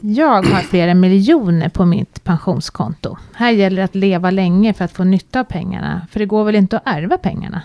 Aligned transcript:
Jag 0.00 0.42
har 0.42 0.60
flera 0.60 0.94
miljoner 0.94 1.68
på 1.68 1.86
mitt 1.86 2.24
pensionskonto. 2.24 3.16
Här 3.34 3.50
gäller 3.50 3.76
det 3.76 3.84
att 3.84 3.94
leva 3.94 4.30
länge 4.30 4.74
för 4.74 4.84
att 4.84 4.92
få 4.92 5.04
nytta 5.04 5.40
av 5.40 5.44
pengarna. 5.44 6.06
För 6.10 6.20
det 6.20 6.26
går 6.26 6.44
väl 6.44 6.54
inte 6.54 6.76
att 6.76 6.82
ärva 6.86 7.18
pengarna? 7.18 7.62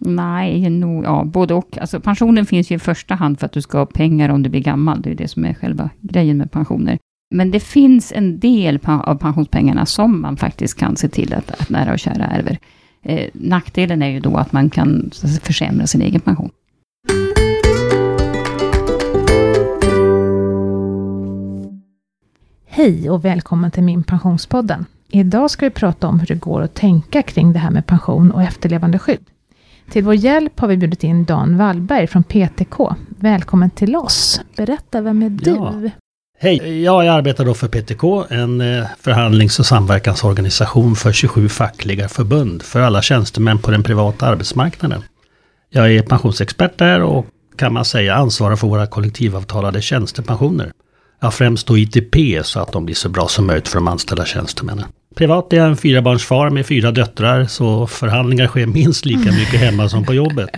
Nej, 0.00 0.70
nog, 0.70 1.04
ja, 1.04 1.24
både 1.24 1.54
och. 1.54 1.78
Alltså, 1.78 2.00
pensionen 2.00 2.46
finns 2.46 2.70
ju 2.70 2.74
i 2.74 2.78
första 2.78 3.14
hand 3.14 3.38
för 3.38 3.46
att 3.46 3.52
du 3.52 3.62
ska 3.62 3.78
ha 3.78 3.86
pengar 3.86 4.28
om 4.28 4.42
du 4.42 4.50
blir 4.50 4.60
gammal. 4.60 5.02
Det 5.02 5.10
är 5.10 5.14
det 5.14 5.28
som 5.28 5.44
är 5.44 5.54
själva 5.54 5.90
grejen 6.00 6.38
med 6.38 6.50
pensioner. 6.50 6.98
Men 7.34 7.50
det 7.50 7.60
finns 7.60 8.12
en 8.12 8.38
del 8.38 8.78
av 8.86 9.14
pensionspengarna 9.14 9.86
som 9.86 10.20
man 10.20 10.36
faktiskt 10.36 10.78
kan 10.78 10.96
se 10.96 11.08
till 11.08 11.34
att, 11.34 11.60
att 11.60 11.70
nära 11.70 11.92
och 11.92 11.98
kära 11.98 12.24
ärver. 12.24 12.58
Eh, 13.02 13.28
nackdelen 13.32 14.02
är 14.02 14.08
ju 14.08 14.20
då 14.20 14.36
att 14.36 14.52
man 14.52 14.70
kan 14.70 15.10
försämra 15.42 15.86
sin 15.86 16.02
egen 16.02 16.20
pension. 16.20 16.50
Hej 22.76 23.10
och 23.10 23.24
välkommen 23.24 23.70
till 23.70 23.82
min 23.82 24.02
pensionspodden. 24.02 24.86
Idag 25.08 25.50
ska 25.50 25.66
vi 25.66 25.70
prata 25.70 26.06
om 26.06 26.20
hur 26.20 26.26
det 26.26 26.34
går 26.34 26.62
att 26.62 26.74
tänka 26.74 27.22
kring 27.22 27.52
det 27.52 27.58
här 27.58 27.70
med 27.70 27.86
pension 27.86 28.30
och 28.30 28.42
efterlevandeskydd. 28.42 29.24
Till 29.90 30.04
vår 30.04 30.14
hjälp 30.14 30.60
har 30.60 30.68
vi 30.68 30.76
bjudit 30.76 31.04
in 31.04 31.24
Dan 31.24 31.56
Wallberg 31.56 32.06
från 32.06 32.22
PTK. 32.22 32.94
Välkommen 33.08 33.70
till 33.70 33.96
oss. 33.96 34.40
Berätta, 34.56 35.00
vem 35.00 35.22
är 35.22 35.30
du? 35.30 35.50
Ja. 35.50 35.74
Hej, 36.38 36.82
jag 36.82 37.06
arbetar 37.06 37.44
då 37.44 37.54
för 37.54 37.68
PTK, 37.68 38.24
en 38.30 38.60
eh, 38.60 38.86
förhandlings 39.00 39.58
och 39.58 39.66
samverkansorganisation 39.66 40.96
för 40.96 41.12
27 41.12 41.48
fackliga 41.48 42.08
förbund 42.08 42.62
för 42.62 42.80
alla 42.80 43.02
tjänstemän 43.02 43.58
på 43.58 43.70
den 43.70 43.82
privata 43.82 44.26
arbetsmarknaden. 44.26 45.02
Jag 45.70 45.92
är 45.92 46.02
pensionsexpert 46.02 46.78
där 46.78 47.02
och 47.02 47.26
kan 47.56 47.72
man 47.72 47.84
säga 47.84 48.14
ansvarar 48.14 48.56
för 48.56 48.66
våra 48.66 48.86
kollektivavtalade 48.86 49.82
tjänstepensioner. 49.82 50.72
Ja, 51.24 51.30
främst 51.30 51.66
då 51.66 51.78
ITP 51.78 52.16
så 52.44 52.60
att 52.60 52.72
de 52.72 52.84
blir 52.84 52.94
så 52.94 53.08
bra 53.08 53.28
som 53.28 53.46
möjligt 53.46 53.68
för 53.68 53.76
de 53.76 53.88
anställda 53.88 54.24
tjänstemännen. 54.24 54.84
Privat 55.14 55.52
är 55.52 55.56
jag 55.56 55.66
en 55.66 55.76
fyrabarnsfar 55.76 56.50
med 56.50 56.66
fyra 56.66 56.90
döttrar 56.90 57.44
så 57.44 57.86
förhandlingar 57.86 58.46
sker 58.46 58.66
minst 58.66 59.04
lika 59.04 59.32
mycket 59.32 59.60
hemma 59.60 59.88
som 59.88 60.04
på 60.04 60.14
jobbet. 60.14 60.50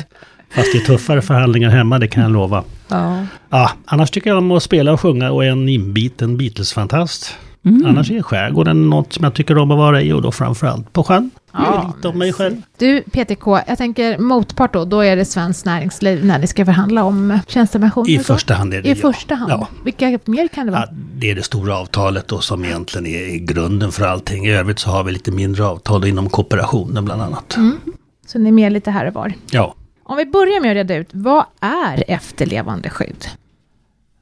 Fast 0.54 0.72
det 0.72 0.78
är 0.78 0.84
tuffare 0.84 1.22
förhandlingar 1.22 1.70
hemma, 1.70 1.98
det 1.98 2.08
kan 2.08 2.22
jag 2.22 2.32
lova. 2.32 2.64
Ja. 2.88 3.26
Ja, 3.50 3.70
annars 3.84 4.10
tycker 4.10 4.30
jag 4.30 4.38
om 4.38 4.50
att 4.50 4.62
spela 4.62 4.92
och 4.92 5.00
sjunga 5.00 5.30
och 5.30 5.44
är 5.44 5.50
en 5.50 5.68
inbiten 5.68 6.36
Beatles-fantast. 6.36 7.34
Mm. 7.64 7.86
Annars 7.86 8.10
är 8.10 8.22
skärgården 8.22 8.90
något 8.90 9.12
som 9.12 9.24
jag 9.24 9.34
tycker 9.34 9.58
om 9.58 9.70
att 9.70 9.78
vara 9.78 10.02
i 10.02 10.12
och 10.12 10.22
då 10.22 10.32
framförallt 10.32 10.92
på 10.92 11.04
sjön. 11.04 11.30
Ja, 11.58 11.92
lite 11.96 12.08
om 12.08 12.18
mig 12.18 12.32
själv. 12.32 12.62
Du, 12.78 13.02
PTK, 13.02 13.46
jag 13.66 13.78
tänker 13.78 14.18
motpart 14.18 14.72
då, 14.72 14.84
då 14.84 15.00
är 15.00 15.16
det 15.16 15.24
Svenskt 15.24 15.66
Näringsliv 15.66 16.24
när 16.24 16.38
ni 16.38 16.46
ska 16.46 16.64
förhandla 16.64 17.04
om 17.04 17.38
tjänstepensioner? 17.46 18.10
I 18.10 18.18
första 18.18 18.54
hand 18.54 18.74
är 18.74 18.82
det 18.82 18.88
I 18.88 18.90
ja. 18.90 18.96
första 18.96 19.34
hand? 19.34 19.52
Ja. 19.52 19.68
Vilka 19.84 20.18
mer 20.24 20.48
kan 20.48 20.66
det 20.66 20.72
vara? 20.72 20.84
Ja, 20.90 20.96
det 21.14 21.30
är 21.30 21.34
det 21.34 21.42
stora 21.42 21.78
avtalet 21.78 22.28
då 22.28 22.40
som 22.40 22.64
egentligen 22.64 23.06
är 23.06 23.36
grunden 23.36 23.92
för 23.92 24.06
allting. 24.06 24.46
I 24.46 24.52
övrigt 24.52 24.78
så 24.78 24.90
har 24.90 25.04
vi 25.04 25.12
lite 25.12 25.30
mindre 25.30 25.64
avtal 25.64 26.04
inom 26.04 26.30
kooperationen 26.30 27.04
bland 27.04 27.22
annat. 27.22 27.56
Mm. 27.56 27.80
Så 28.26 28.38
ni 28.38 28.48
är 28.48 28.52
med 28.52 28.72
lite 28.72 28.90
här 28.90 29.06
och 29.06 29.14
var. 29.14 29.32
Ja. 29.50 29.74
Om 30.02 30.16
vi 30.16 30.26
börjar 30.26 30.60
med 30.60 30.70
att 30.70 30.74
reda 30.74 30.96
ut, 30.96 31.08
vad 31.12 31.44
är 31.60 32.04
efterlevandeskydd? 32.08 33.26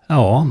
ja, 0.07 0.47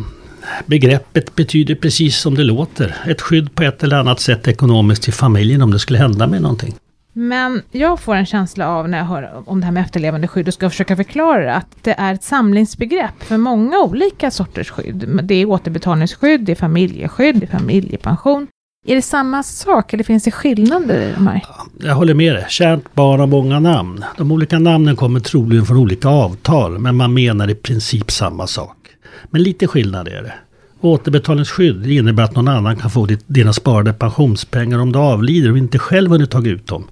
begreppet 0.65 1.35
betyder 1.35 1.75
precis 1.75 2.17
som 2.17 2.35
det 2.35 2.43
låter. 2.43 2.95
Ett 3.07 3.21
skydd 3.21 3.55
på 3.55 3.63
ett 3.63 3.83
eller 3.83 3.97
annat 3.97 4.19
sätt 4.19 4.47
ekonomiskt 4.47 5.03
till 5.03 5.13
familjen 5.13 5.61
om 5.61 5.71
det 5.71 5.79
skulle 5.79 5.99
hända 5.99 6.27
med 6.27 6.41
någonting. 6.41 6.75
Men 7.13 7.61
jag 7.71 7.99
får 7.99 8.15
en 8.15 8.25
känsla 8.25 8.67
av 8.67 8.89
när 8.89 8.97
jag 8.97 9.05
hör 9.05 9.43
om 9.45 9.59
det 9.59 9.65
här 9.65 9.73
med 9.73 9.81
efterlevandeskydd 9.81 10.47
och 10.47 10.53
ska 10.53 10.69
försöka 10.69 10.95
förklara 10.95 11.43
det, 11.45 11.55
att 11.55 11.67
det 11.81 11.95
är 11.97 12.13
ett 12.13 12.23
samlingsbegrepp 12.23 13.23
för 13.23 13.37
många 13.37 13.79
olika 13.79 14.31
sorters 14.31 14.69
skydd. 14.69 15.19
Det 15.23 15.35
är 15.35 15.45
återbetalningsskydd, 15.45 16.41
det 16.41 16.51
är 16.51 16.55
familjeskydd, 16.55 17.35
det 17.35 17.45
är 17.45 17.59
familjepension. 17.59 18.47
Är 18.85 18.95
det 18.95 19.01
samma 19.01 19.43
sak 19.43 19.93
eller 19.93 20.03
finns 20.03 20.23
det 20.23 20.31
skillnader 20.31 21.01
i 21.01 21.11
de 21.15 21.27
här? 21.27 21.45
Jag 21.79 21.95
håller 21.95 22.13
med 22.13 22.35
dig. 22.35 22.45
Kärt 22.49 22.93
barn 22.93 23.19
har 23.19 23.27
många 23.27 23.59
namn. 23.59 24.05
De 24.17 24.31
olika 24.31 24.59
namnen 24.59 24.95
kommer 24.95 25.19
troligen 25.19 25.65
från 25.65 25.77
olika 25.77 26.09
avtal, 26.09 26.79
men 26.79 26.95
man 26.95 27.13
menar 27.13 27.49
i 27.49 27.55
princip 27.55 28.11
samma 28.11 28.47
sak. 28.47 28.77
Men 29.29 29.43
lite 29.43 29.67
skillnad 29.67 30.07
är 30.07 30.23
det. 30.23 30.33
Återbetalningsskydd 30.81 31.85
innebär 31.87 32.23
att 32.23 32.35
någon 32.35 32.47
annan 32.47 32.77
kan 32.77 32.89
få 32.89 33.07
dina 33.27 33.53
sparade 33.53 33.93
pensionspengar 33.93 34.79
om 34.79 34.91
du 34.91 34.99
avlider 34.99 35.51
och 35.51 35.57
inte 35.57 35.79
själv 35.79 36.11
hunnit 36.11 36.31
ta 36.31 36.45
ut 36.45 36.67
dem. 36.67 36.87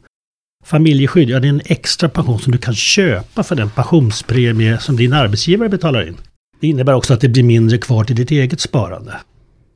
Familjeskydd, 0.63 1.29
ja 1.29 1.39
det 1.39 1.47
är 1.47 1.49
en 1.49 1.61
extra 1.65 2.09
pension 2.09 2.39
som 2.39 2.51
du 2.51 2.57
kan 2.57 2.75
köpa 2.75 3.43
för 3.43 3.55
den 3.55 3.69
pensionspremie 3.69 4.77
som 4.77 4.95
din 4.95 5.13
arbetsgivare 5.13 5.69
betalar 5.69 6.07
in. 6.07 6.17
Det 6.59 6.67
innebär 6.67 6.93
också 6.93 7.13
att 7.13 7.21
det 7.21 7.29
blir 7.29 7.43
mindre 7.43 7.77
kvar 7.77 8.03
till 8.03 8.15
ditt 8.15 8.31
eget 8.31 8.59
sparande. 8.59 9.13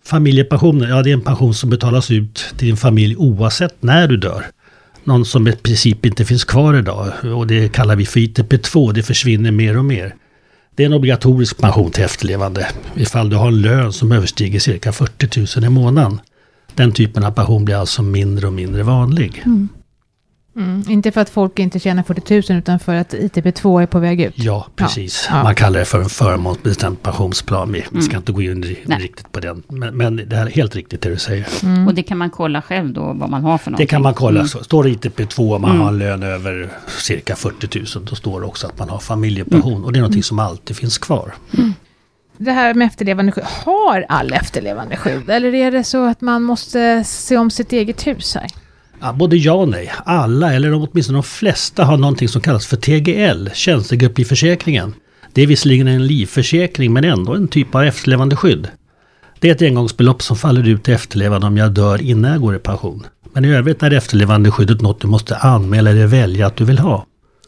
Familjepensionen, 0.05 0.89
ja 0.89 1.03
det 1.03 1.09
är 1.09 1.13
en 1.13 1.21
pension 1.21 1.53
som 1.53 1.69
betalas 1.69 2.11
ut 2.11 2.45
till 2.57 2.67
din 2.67 2.77
familj 2.77 3.15
oavsett 3.15 3.83
när 3.83 4.07
du 4.07 4.17
dör. 4.17 4.45
Någon 5.03 5.25
som 5.25 5.47
i 5.47 5.51
princip 5.51 6.05
inte 6.05 6.25
finns 6.25 6.45
kvar 6.45 6.77
idag 6.77 7.11
och 7.35 7.47
det 7.47 7.73
kallar 7.73 7.95
vi 7.95 8.05
för 8.05 8.19
ITP2, 8.19 8.93
det 8.93 9.03
försvinner 9.03 9.51
mer 9.51 9.77
och 9.77 9.85
mer. 9.85 10.15
Det 10.75 10.83
är 10.83 10.85
en 10.85 10.93
obligatorisk 10.93 11.57
pension 11.57 11.91
till 11.91 12.03
efterlevande 12.03 12.67
ifall 12.95 13.29
du 13.29 13.35
har 13.35 13.47
en 13.47 13.61
lön 13.61 13.93
som 13.93 14.11
överstiger 14.11 14.59
cirka 14.59 14.91
40 14.91 15.59
000 15.59 15.65
i 15.65 15.69
månaden. 15.69 16.21
Den 16.73 16.91
typen 16.91 17.23
av 17.23 17.31
pension 17.31 17.65
blir 17.65 17.75
alltså 17.75 18.01
mindre 18.01 18.47
och 18.47 18.53
mindre 18.53 18.83
vanlig. 18.83 19.41
Mm, 19.45 19.69
inte 20.89 21.11
för 21.11 21.21
att 21.21 21.29
folk 21.29 21.59
inte 21.59 21.79
tjänar 21.79 22.03
40 22.03 22.51
000 22.53 22.59
utan 22.59 22.79
för 22.79 22.95
att 22.95 23.13
ITP2 23.13 23.81
är 23.81 23.85
på 23.85 23.99
väg 23.99 24.21
ut. 24.21 24.33
Ja, 24.35 24.67
precis. 24.75 25.27
Ja. 25.31 25.43
Man 25.43 25.55
kallar 25.55 25.79
det 25.79 25.85
för 25.85 26.01
en 26.01 26.09
förmånsbestämd 26.09 27.01
pensionsplan. 27.01 27.71
Vi 27.71 27.85
vi 27.91 28.01
ska 28.01 28.11
Mm. 28.11 28.19
inte 28.21 28.31
gå 28.31 28.41
in 28.41 28.75
Nej. 28.85 28.99
riktigt 28.99 29.31
på 29.31 29.39
den. 29.39 29.63
Men, 29.67 29.97
men 29.97 30.15
det 30.15 30.35
här 30.35 30.45
är 30.45 30.49
helt 30.49 30.75
riktigt 30.75 31.01
det 31.01 31.09
du 31.09 31.17
säger. 31.17 31.47
Mm. 31.63 31.87
Och 31.87 31.93
det 31.95 32.03
kan 32.03 32.17
man 32.17 32.29
kolla 32.29 32.61
själv 32.61 32.93
då, 32.93 33.01
vad 33.13 33.29
man 33.29 33.43
har 33.43 33.57
för 33.57 33.71
någonting. 33.71 33.85
Det 33.85 33.89
kan 33.89 34.01
man 34.01 34.13
kolla. 34.13 34.39
Mm. 34.39 34.47
Står 34.47 34.83
det 34.83 34.89
ITP2 34.89 35.53
och 35.53 35.61
man 35.61 35.69
Mm. 35.69 35.81
har 35.81 35.87
en 35.89 35.97
lön 35.97 36.23
över 36.23 36.69
cirka 36.99 37.35
40 37.35 37.79
000 37.99 38.05
då 38.05 38.15
står 38.15 38.41
det 38.41 38.47
också 38.47 38.67
att 38.67 38.79
man 38.79 38.89
har 38.89 38.99
familjepension. 38.99 39.83
Och 39.83 39.91
det 39.93 39.97
är 39.99 40.01
någonting 40.01 40.23
som 40.23 40.39
alltid 40.39 40.77
finns 40.77 40.97
kvar. 40.97 41.33
Det 42.37 42.51
här 42.51 42.73
med 42.73 42.85
efterlevandeskydd, 42.87 43.43
har 43.45 44.05
all 44.09 44.33
efterlevandeskydd? 44.33 45.29
Eller 45.29 45.53
är 45.55 45.71
det 45.71 45.83
så 45.83 46.05
att 46.05 46.21
man 46.21 46.43
måste 46.43 47.03
se 47.03 47.37
om 47.37 47.51
sitt 47.51 47.71
eget 47.73 48.07
hus 48.07 48.35
här? 48.35 48.47
Ja, 49.01 49.13
både 49.13 49.37
ja 49.37 49.53
och 49.53 49.69
nej. 49.69 49.91
Alla, 50.05 50.53
eller 50.53 50.73
åtminstone 50.73 51.17
de 51.17 51.23
flesta, 51.23 51.83
har 51.83 51.97
någonting 51.97 52.29
som 52.29 52.41
kallas 52.41 52.67
för 52.67 52.77
TGL, 52.77 53.49
tjänstegrupplivförsäkringen. 53.53 54.93
Det 55.33 55.41
är 55.41 55.47
visserligen 55.47 55.87
en 55.87 56.07
livförsäkring 56.07 56.93
men 56.93 57.03
ändå 57.03 57.33
en 57.33 57.47
typ 57.47 57.75
av 57.75 57.83
efterlevandeskydd. 57.83 58.67
Det 59.39 59.49
är 59.49 59.51
ett 59.51 59.61
engångsbelopp 59.61 60.21
som 60.21 60.37
faller 60.37 60.67
ut 60.67 60.83
till 60.83 60.93
efterlevande 60.93 61.47
om 61.47 61.57
jag 61.57 61.71
dör 61.71 62.01
innan 62.01 62.31
jag 62.31 62.41
går 62.41 62.55
i 62.55 62.59
pension. 62.59 63.05
Men 63.33 63.45
i 63.45 63.55
övrigt 63.55 63.83
är 63.83 63.91
efterlevandeskyddet 63.91 64.81
något 64.81 65.01
du 65.01 65.07
måste 65.07 65.35
anmäla 65.35 65.89
eller 65.89 66.07
välja 66.07 66.47
att 66.47 66.55
du 66.55 66.65
vill 66.65 66.79
ha. 66.79 67.05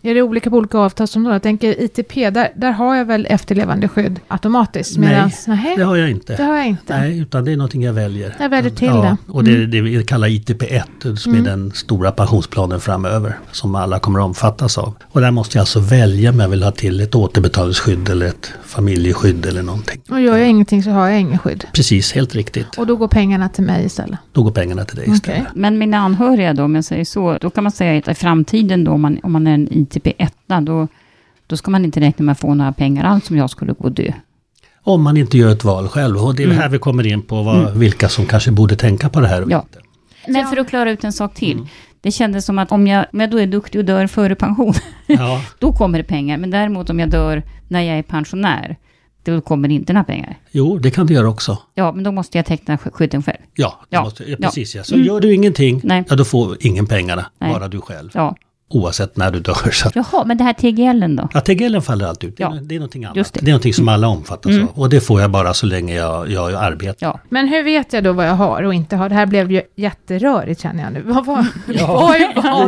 Är 0.08 0.14
det 0.16 0.22
olika 0.22 0.50
på 0.50 0.58
olika 0.58 0.78
avtalsområden? 0.78 1.34
Jag 1.34 1.42
tänker 1.44 1.82
ITP, 1.82 2.30
där, 2.30 2.50
där 2.56 2.72
har 2.72 2.96
jag 2.96 3.06
väl 3.06 3.28
efterlevandeskydd 3.30 4.20
automatiskt? 4.28 4.98
Nej, 4.98 5.10
medans- 5.10 5.48
nej, 5.48 5.74
Det 5.78 5.84
har 5.84 5.96
jag 5.96 6.10
inte. 6.10 6.36
det 6.36 6.44
har 6.44 6.56
jag 6.56 6.68
inte. 6.68 7.00
Nej, 7.00 7.20
utan 7.20 7.46
det 7.46 7.52
är 7.52 7.58
någonting 7.58 7.84
jag 7.84 7.94
väljer. 7.94 8.36
Jag 8.40 8.50
väljer 8.50 8.72
till 8.72 8.88
ja, 8.88 9.02
det. 9.02 9.18
Och 9.34 9.44
det 9.44 9.52
är 9.52 9.56
Mm. 9.56 9.72
det 9.72 9.82
vi 9.82 10.04
kallar 10.04 10.28
ITP1 10.28 11.16
som 11.16 11.32
Mm. 11.34 11.46
är 11.46 11.50
den 11.50 11.72
stora 11.72 12.12
pensionsplanen 12.12 12.80
framöver. 12.80 13.38
Som 13.52 13.76
alla 13.76 14.00
kommer 14.00 14.20
att 14.20 14.26
omfattas 14.26 14.78
av. 14.78 14.94
Och 15.12 15.22
där 15.22 15.32
måste 15.32 15.58
jag 15.58 15.62
alltså 15.62 15.80
välja 15.80 16.30
om 16.30 16.40
jag 16.40 16.50
vill 16.50 16.64
ha 16.64 16.72
till 16.72 17.02
ett 17.02 17.16
återbetalningsskydd 17.16 18.10
eller 18.10 18.26
ett 18.26 18.54
familjeskydd 18.66 19.46
eller 19.46 19.62
någonting. 19.64 20.02
Och 20.10 20.22
gör 20.22 20.38
jag 20.38 20.50
ingenting 20.50 20.84
så 20.84 20.90
har 20.90 21.10
jag 21.10 21.20
ingen 21.20 21.40
skydd. 21.40 21.66
Precis, 21.74 22.14
helt 22.14 22.36
riktigt. 22.36 22.78
Och 22.78 22.88
då 22.88 22.96
går 22.96 23.08
pengarna 23.08 23.50
till 23.50 23.64
mig 23.64 23.86
istället. 23.86 24.20
Då 24.32 24.44
går 24.44 24.52
pengarna 24.52 24.86
till 24.86 24.96
dig 24.96 25.04
Okej. 25.06 25.16
istället. 25.16 25.48
Men 25.56 25.78
mina 25.78 25.98
anhöriga 25.98 26.54
då, 26.54 26.64
om 26.64 26.76
jag 26.76 26.84
säger 26.84 27.06
så, 27.06 27.38
då 27.42 27.50
kan 27.50 27.64
man 27.64 27.72
säga 27.72 27.98
att 28.00 28.08
i 28.08 28.14
framtiden 28.14 28.84
då, 28.84 28.92
om 28.92 29.02
man, 29.02 29.20
om 29.24 29.32
man 29.32 29.48
är 29.48 29.54
en 29.54 29.68
ITP1, 30.00 30.62
då, 30.66 30.88
då 31.48 31.58
ska 31.58 31.72
man 31.72 31.86
inte 31.86 32.00
räkna 32.00 32.26
med 32.26 32.32
att 32.34 32.40
få 32.40 32.54
några 32.54 32.72
pengar 32.74 33.04
alls 33.04 33.30
om 33.30 33.38
jag 33.38 33.50
skulle 33.50 33.74
gå 33.74 33.84
och 33.84 33.92
dö. 33.92 34.12
Om 34.84 35.04
man 35.04 35.18
inte 35.18 35.38
gör 35.38 35.52
ett 35.52 35.64
val 35.64 35.88
själv. 35.88 36.18
Och 36.18 36.36
det 36.36 36.44
är 36.44 36.48
Mm. 36.48 36.58
här 36.58 36.70
vi 36.70 36.80
kommer 36.80 37.08
in 37.08 37.22
på 37.22 37.44
vad, 37.44 37.60
Mm. 37.62 37.80
vilka 37.80 38.10
som 38.10 38.26
kanske 38.26 38.52
borde 38.52 38.76
tänka 38.76 39.10
på 39.10 39.20
det 39.20 39.28
här. 39.28 39.44
och 39.44 39.52
Ja. 39.52 39.62
inte. 39.62 39.80
Men 40.28 40.48
för 40.48 40.58
att 40.58 40.70
klara 40.70 40.92
ut 40.92 41.04
en 41.04 41.14
sak 41.14 41.34
till. 41.36 41.52
Mm. 41.58 41.68
Det 42.02 42.12
kändes 42.12 42.46
som 42.46 42.60
att 42.60 42.72
om 42.72 42.88
jag, 42.88 43.06
om 43.14 43.20
jag 43.20 43.32
då 43.32 43.40
är 43.40 43.48
duktig 43.48 43.80
och 43.80 43.86
dör 43.86 44.08
före 44.08 44.36
pension, 44.36 44.74
Ja, 45.08 45.42
då 45.60 45.74
kommer 45.74 45.98
det 45.98 46.04
pengar. 46.04 46.38
Men 46.38 46.50
däremot 46.52 46.90
om 46.90 47.00
jag 47.00 47.10
dör 47.10 47.44
när 47.68 47.82
jag 47.82 47.98
är 47.98 48.04
pensionär, 48.04 48.76
då 49.24 49.42
kommer 49.42 49.68
det 49.68 49.74
inte 49.74 49.94
några 49.94 50.04
pengar. 50.04 50.38
jo, 50.52 50.78
det 50.78 50.92
kan 50.92 51.08
du 51.08 51.14
göra 51.14 51.30
också. 51.30 51.58
Ja, 51.74 51.92
men 51.92 52.04
då 52.04 52.12
måste 52.12 52.38
jag 52.38 52.46
teckna 52.46 52.76
sk- 52.76 52.92
skydden 52.92 53.24
själv. 53.24 53.38
Ja, 53.56 53.80
Ja. 53.90 54.04
Måste, 54.04 54.24
Ja. 54.32 54.38
precis 54.42 54.76
ja. 54.76 54.84
Så 54.84 54.96
Mm. 54.96 55.08
gör 55.08 55.20
du 55.20 55.34
ingenting, 55.34 55.82
Nej. 55.84 56.04
ja 56.10 56.16
då 56.16 56.26
får 56.26 56.58
ingen 56.60 56.88
pengarna. 56.88 57.26
Nej. 57.40 57.54
Bara 57.54 57.68
du 57.68 57.82
själv. 57.82 58.10
Ja, 58.14 58.36
Oavsett 58.70 59.18
när 59.18 59.32
du 59.32 59.40
dör. 59.40 59.72
Så 59.72 59.88
att, 59.88 59.96
Jaha, 59.96 60.24
men 60.26 60.38
det 60.38 60.44
här 60.44 60.54
TGL 60.54 61.16
då? 61.16 61.30
ja, 61.34 61.42
TGL 61.42 61.80
faller 61.82 62.06
alltid 62.06 62.30
ut. 62.30 62.38
Det 62.38 62.44
är, 62.44 62.48
Ja. 62.48 62.58
det 62.62 62.76
är 62.76 62.80
någonting 62.80 63.06
annat. 63.06 63.18
Just 63.18 63.34
Det. 63.34 63.40
det. 63.40 63.46
är 63.50 63.52
någonting 63.52 63.74
som 63.74 63.88
alla 63.90 64.08
omfattas 64.08 64.52
Mm. 64.52 64.64
av. 64.68 64.70
Och 64.80 64.90
det 64.90 65.00
får 65.02 65.22
jag 65.22 65.32
bara 65.32 65.54
så 65.54 65.66
länge 65.66 65.96
jag, 65.96 66.32
jag 66.32 66.54
arbetar. 66.54 67.08
Ja. 67.08 67.20
Men 67.30 67.48
hur 67.48 67.64
vet 67.64 67.94
jag 67.94 68.04
då 68.04 68.14
vad 68.14 68.28
jag 68.28 68.34
har 68.34 68.64
och 68.64 68.74
inte 68.74 68.96
har? 68.96 69.10
Det 69.10 69.16
här 69.16 69.26
blev 69.26 69.52
ju 69.52 69.62
jätterörigt 69.76 70.62
känner 70.62 70.84
jag 70.84 70.94
nu. 70.94 71.02
Vad 71.06 71.26
var 71.26 71.38
är 71.68 71.86
vad? 71.86 72.20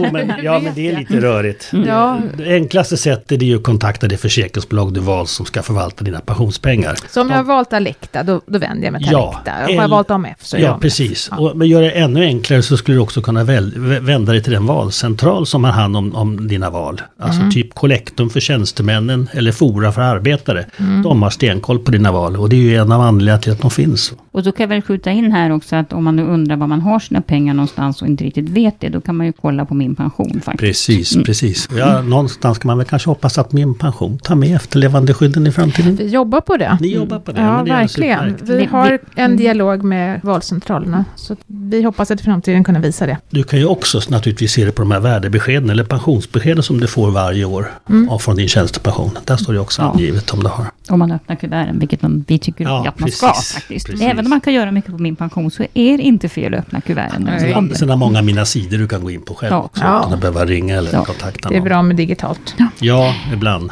Jo, 0.04 0.10
men, 0.12 0.32
ja, 0.44 0.60
men 0.60 0.74
det 0.76 0.90
är 0.90 0.98
lite 0.98 1.22
rörigt. 1.22 1.72
Ja. 1.88 2.18
Det 2.38 2.54
enklaste 2.54 2.98
sättet 2.98 3.42
är 3.42 3.46
ju 3.46 3.56
att 3.58 3.64
kontakta 3.64 4.08
det 4.08 4.18
försäkringsbolag 4.18 4.94
du 4.94 5.00
valt 5.00 5.30
som 5.30 5.46
ska 5.46 5.62
förvalta 5.62 6.04
dina 6.04 6.20
pensionspengar. 6.20 6.96
Så 7.10 7.22
om 7.22 7.30
jag 7.30 7.38
har 7.38 7.44
valt 7.44 7.74
Alecta, 7.74 8.24
då, 8.24 8.42
då 8.46 8.60
vänder 8.60 8.84
jag 8.84 8.92
mig 8.92 9.02
till 9.04 9.12
Ja, 9.12 9.34
Alecta. 9.46 9.52
Har 9.76 9.82
jag 9.84 9.90
valt 9.90 10.12
AMF 10.12 10.38
så 10.42 10.58
är 10.58 10.62
Ja, 10.62 10.78
precis. 10.82 11.28
Ja. 11.32 11.38
Och, 11.38 11.58
men 11.58 11.68
gör 11.68 11.82
det 11.82 11.92
ännu 11.92 12.24
enklare 12.26 12.62
så 12.64 12.78
skulle 12.78 12.98
du 12.98 13.02
också 13.02 13.22
kunna 13.22 13.44
väl, 13.44 13.74
vä- 13.78 14.00
vända 14.00 14.32
dig 14.32 14.44
till 14.44 14.54
den 14.54 14.66
valcentral 14.66 15.46
som 15.46 15.64
har 15.64 15.72
hand 15.72 15.89
om, 15.96 16.16
om 16.16 16.48
dina 16.48 16.70
val. 16.70 17.02
Alltså 17.20 17.40
Mm. 17.40 17.52
typ 17.52 17.74
Collectum 17.74 18.30
för 18.30 18.40
tjänstemännen 18.40 19.30
eller 19.34 19.52
Fora 19.52 19.92
för 19.92 20.02
arbetare. 20.02 20.66
Mm. 20.78 21.02
De 21.02 21.22
har 21.24 21.30
stenkoll 21.30 21.80
på 21.80 21.92
dina 21.92 22.12
val 22.12 22.36
och 22.38 22.50
det 22.50 22.56
är 22.56 22.60
ju 22.60 22.76
en 22.76 22.92
av 22.92 23.02
anledningarna 23.02 23.42
till 23.42 23.52
att 23.52 23.62
de 23.62 23.72
finns. 23.72 24.14
Och 24.40 24.46
då 24.46 24.52
kan 24.52 24.64
jag 24.64 24.68
väl 24.68 24.82
skjuta 24.82 25.12
in 25.12 25.32
här 25.32 25.50
också 25.52 25.76
att 25.76 25.94
om 25.94 26.04
man 26.04 26.16
nu 26.16 26.24
undrar 26.24 26.56
var 26.56 26.68
man 26.68 26.82
har 26.82 27.00
sina 27.00 27.22
pengar 27.22 27.54
någonstans 27.54 28.02
och 28.02 28.08
inte 28.08 28.24
riktigt 28.24 28.50
vet 28.50 28.80
det, 28.80 28.90
då 28.90 29.02
kan 29.02 29.16
man 29.18 29.26
ju 29.26 29.34
kolla 29.42 29.66
på 29.66 29.74
min 29.74 29.96
pension 29.96 30.42
faktiskt. 30.46 30.60
Precis, 30.60 31.14
Mm. 31.16 31.26
precis. 31.26 31.70
Ja, 31.78 32.02
någonstans 32.02 32.58
kan 32.58 32.68
man 32.68 32.78
väl 32.78 32.88
kanske 32.88 33.10
hoppas 33.10 33.38
att 33.38 33.52
min 33.52 33.76
pension 33.76 34.20
tar 34.20 34.36
med 34.36 34.56
efterlevandeskydden 34.56 35.48
i 35.48 35.52
framtiden. 35.52 35.96
Vi 35.96 36.08
jobbar 36.08 36.42
på 36.42 36.58
det. 36.58 36.78
Ni 36.82 36.94
jobbar 36.96 37.20
på 37.20 37.32
det. 37.32 37.42
Ja, 37.42 37.62
det 37.66 37.72
verkligen. 37.72 38.38
Vi 38.44 38.66
har 38.66 39.00
en 39.16 39.26
mm. 39.26 39.38
dialog 39.38 39.84
med 39.84 40.20
valcentralerna. 40.24 41.06
Så 41.16 41.36
vi 41.48 41.84
hoppas 41.84 42.12
att 42.12 42.22
i 42.22 42.24
framtiden 42.24 42.64
kunna 42.64 42.80
visa 42.80 43.06
det. 43.06 43.18
Du 43.30 43.44
kan 43.44 43.60
ju 43.60 43.66
också 43.66 44.02
naturligtvis 44.10 44.52
se 44.52 44.66
det 44.66 44.72
på 44.72 44.82
de 44.82 44.92
här 44.92 45.00
värdebeskeden 45.00 45.70
eller 45.70 45.84
pensionsbeskeden 45.84 46.64
som 46.64 46.80
du 46.80 46.88
får 46.88 47.12
varje 47.12 47.46
år 47.46 47.72
Mm. 47.90 48.20
från 48.20 48.36
din 48.36 48.48
tjänstepension. 48.48 49.10
Där 49.26 49.38
står 49.38 49.54
det 49.54 49.60
också 49.60 49.82
Ja. 49.82 49.92
angivet 49.92 50.30
om 50.32 50.40
du 50.40 50.48
har. 50.48 50.66
Om 50.90 51.00
man 51.00 51.12
öppnar 51.12 51.36
kuverten, 51.36 51.80
vilket 51.80 52.02
man, 52.02 52.26
vi 52.28 52.40
tycker 52.40 52.64
Ja, 52.64 52.80
att 52.88 53.00
man 53.00 53.08
precis, 53.08 53.18
ska 53.18 53.28
faktiskt. 53.34 53.86
precis. 53.88 54.02
Även 54.06 54.29
man 54.30 54.42
kan 54.42 54.54
göra 54.54 54.72
mycket 54.72 54.92
på 54.92 54.98
min 54.98 55.16
pension 55.16 55.52
så 55.52 55.64
är 55.74 55.98
det 55.98 56.04
inte 56.04 56.30
fel 56.30 56.54
att 56.54 56.60
öppna 56.60 56.82
kuverten. 56.82 57.30
kommer. 57.54 57.74
Sen 57.74 57.90
har 57.90 57.98
många 57.98 58.20
av 58.20 58.26
mina 58.26 58.46
sidor 58.46 58.78
du 58.78 58.88
kan 58.88 59.02
gå 59.04 59.12
in 59.12 59.22
på 59.22 59.34
själv 59.36 59.52
Ja. 59.54 59.62
också. 59.64 59.84
Ja. 59.84 60.00
Utan 60.00 60.14
att 60.14 60.20
behöva 60.22 60.46
ringa 60.46 60.76
eller 60.78 60.94
Ja. 60.94 61.06
kontakta 61.06 61.50
Det 61.50 61.56
är 61.56 61.60
någon. 61.60 61.68
bra 61.70 61.82
med 61.82 61.96
digitalt. 61.96 62.56
Ja, 62.80 63.14
ibland. 63.34 63.72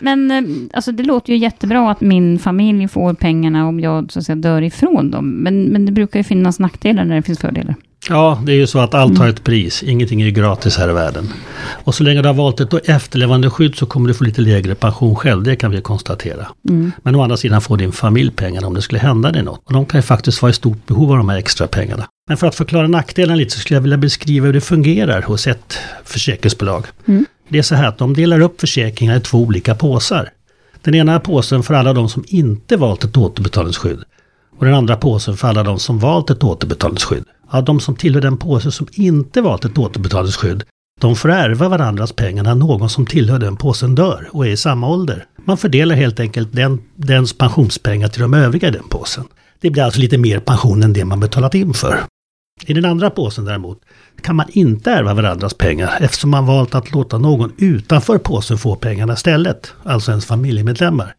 Men 0.00 0.30
eh, 0.30 0.42
alltså, 0.72 0.92
det 0.92 1.02
låter 1.02 1.32
ju 1.32 1.38
jättebra 1.38 1.90
att 1.90 2.00
min 2.00 2.38
familj 2.38 2.88
får 2.88 3.14
pengarna 3.14 3.68
om 3.68 3.80
jag 3.80 4.12
så 4.12 4.18
att 4.18 4.24
säga, 4.26 4.36
dör 4.36 4.62
ifrån 4.62 5.10
dem. 5.10 5.30
Men, 5.30 5.62
men 5.64 5.86
det 5.86 5.92
brukar 5.92 6.20
ju 6.20 6.24
finnas 6.24 6.58
nackdelar 6.58 7.04
när 7.04 7.16
det 7.16 7.22
finns 7.22 7.38
fördelar. 7.38 7.74
Ja, 8.08 8.42
det 8.44 8.52
är 8.52 8.56
ju 8.56 8.66
så 8.66 8.78
att 8.78 8.94
allt 8.94 9.18
har 9.18 9.28
ett 9.28 9.44
pris. 9.44 9.82
Ingenting 9.82 10.20
är 10.22 10.24
ju 10.24 10.30
gratis 10.30 10.76
här 10.76 10.90
i 10.90 10.92
världen. 10.92 11.32
Och 11.84 11.94
så 11.94 12.02
länge 12.02 12.22
du 12.22 12.28
har 12.28 12.34
valt 12.34 12.60
ett 12.60 12.88
efterlevande 12.88 13.50
skydd 13.50 13.76
så 13.76 13.86
kommer 13.86 14.08
du 14.08 14.14
få 14.14 14.24
lite 14.24 14.40
lägre 14.40 14.74
pension 14.74 15.16
själv. 15.16 15.42
Det 15.42 15.56
kan 15.56 15.70
vi 15.70 15.80
konstatera. 15.80 16.46
Mm. 16.68 16.92
Men 17.02 17.14
å 17.14 17.22
andra 17.22 17.36
sidan 17.36 17.60
får 17.60 17.76
din 17.76 17.92
familj 17.92 18.30
pengarna 18.30 18.66
om 18.66 18.74
det 18.74 18.82
skulle 18.82 19.00
hända 19.00 19.32
dig 19.32 19.42
något. 19.42 19.60
Och 19.64 19.72
de 19.72 19.86
kan 19.86 19.98
ju 19.98 20.02
faktiskt 20.02 20.42
vara 20.42 20.50
i 20.50 20.52
stort 20.52 20.86
behov 20.86 21.10
av 21.10 21.16
de 21.16 21.28
här 21.28 21.38
extra 21.38 21.66
pengarna. 21.66 22.06
Men 22.28 22.36
för 22.36 22.46
att 22.46 22.54
förklara 22.54 22.88
nackdelen 22.88 23.38
lite 23.38 23.54
så 23.54 23.60
skulle 23.60 23.76
jag 23.76 23.82
vilja 23.82 23.98
beskriva 23.98 24.46
hur 24.46 24.52
det 24.52 24.60
fungerar 24.60 25.22
hos 25.22 25.46
ett 25.46 25.78
försäkringsbolag. 26.04 26.86
Mm. 27.06 27.26
Det 27.48 27.58
är 27.58 27.62
så 27.62 27.74
här 27.74 27.88
att 27.88 27.98
de 27.98 28.14
delar 28.14 28.40
upp 28.40 28.60
försäkringar 28.60 29.16
i 29.16 29.20
två 29.20 29.38
olika 29.38 29.74
påsar. 29.74 30.30
Den 30.82 30.94
ena 30.94 31.20
påsen 31.20 31.62
för 31.62 31.74
alla 31.74 31.92
de 31.92 32.08
som 32.08 32.24
inte 32.28 32.76
valt 32.76 33.04
ett 33.04 33.16
återbetalningsskydd. 33.16 33.98
Och 34.58 34.64
den 34.64 34.74
andra 34.74 34.96
påsen 34.96 35.36
för 35.36 35.48
alla 35.48 35.62
de 35.62 35.78
som 35.78 35.98
valt 35.98 36.30
ett 36.30 36.44
återbetalningsskydd. 36.44 37.24
Ja, 37.52 37.60
de 37.60 37.80
som 37.80 37.96
tillhör 37.96 38.20
den 38.20 38.36
påse 38.36 38.72
som 38.72 38.86
inte 38.92 39.40
valt 39.40 39.64
ett 39.64 39.78
återbetalningsskydd, 39.78 40.64
de 41.00 41.16
får 41.16 41.30
ärva 41.30 41.68
varandras 41.68 42.12
pengar 42.12 42.42
när 42.42 42.54
någon 42.54 42.90
som 42.90 43.06
tillhör 43.06 43.38
den 43.38 43.56
påsen 43.56 43.94
dör 43.94 44.28
och 44.32 44.46
är 44.46 44.50
i 44.50 44.56
samma 44.56 44.88
ålder. 44.88 45.24
Man 45.44 45.58
fördelar 45.58 45.94
helt 45.94 46.20
enkelt 46.20 46.52
den, 46.52 46.80
dens 46.94 47.32
pensionspengar 47.32 48.08
till 48.08 48.22
de 48.22 48.34
övriga 48.34 48.68
i 48.68 48.70
den 48.70 48.88
påsen. 48.88 49.24
Det 49.60 49.70
blir 49.70 49.82
alltså 49.82 50.00
lite 50.00 50.18
mer 50.18 50.38
pension 50.38 50.82
än 50.82 50.92
det 50.92 51.04
man 51.04 51.20
betalat 51.20 51.54
in 51.54 51.74
för. 51.74 52.04
I 52.66 52.72
den 52.72 52.84
andra 52.84 53.10
påsen 53.10 53.44
däremot 53.44 53.80
kan 54.22 54.36
man 54.36 54.46
inte 54.52 54.90
ärva 54.90 55.14
varandras 55.14 55.54
pengar 55.54 55.96
eftersom 56.00 56.30
man 56.30 56.46
valt 56.46 56.74
att 56.74 56.92
låta 56.92 57.18
någon 57.18 57.52
utanför 57.58 58.18
påsen 58.18 58.58
få 58.58 58.76
pengarna 58.76 59.12
istället, 59.12 59.72
alltså 59.82 60.10
ens 60.10 60.26
familjemedlemmar. 60.26 61.14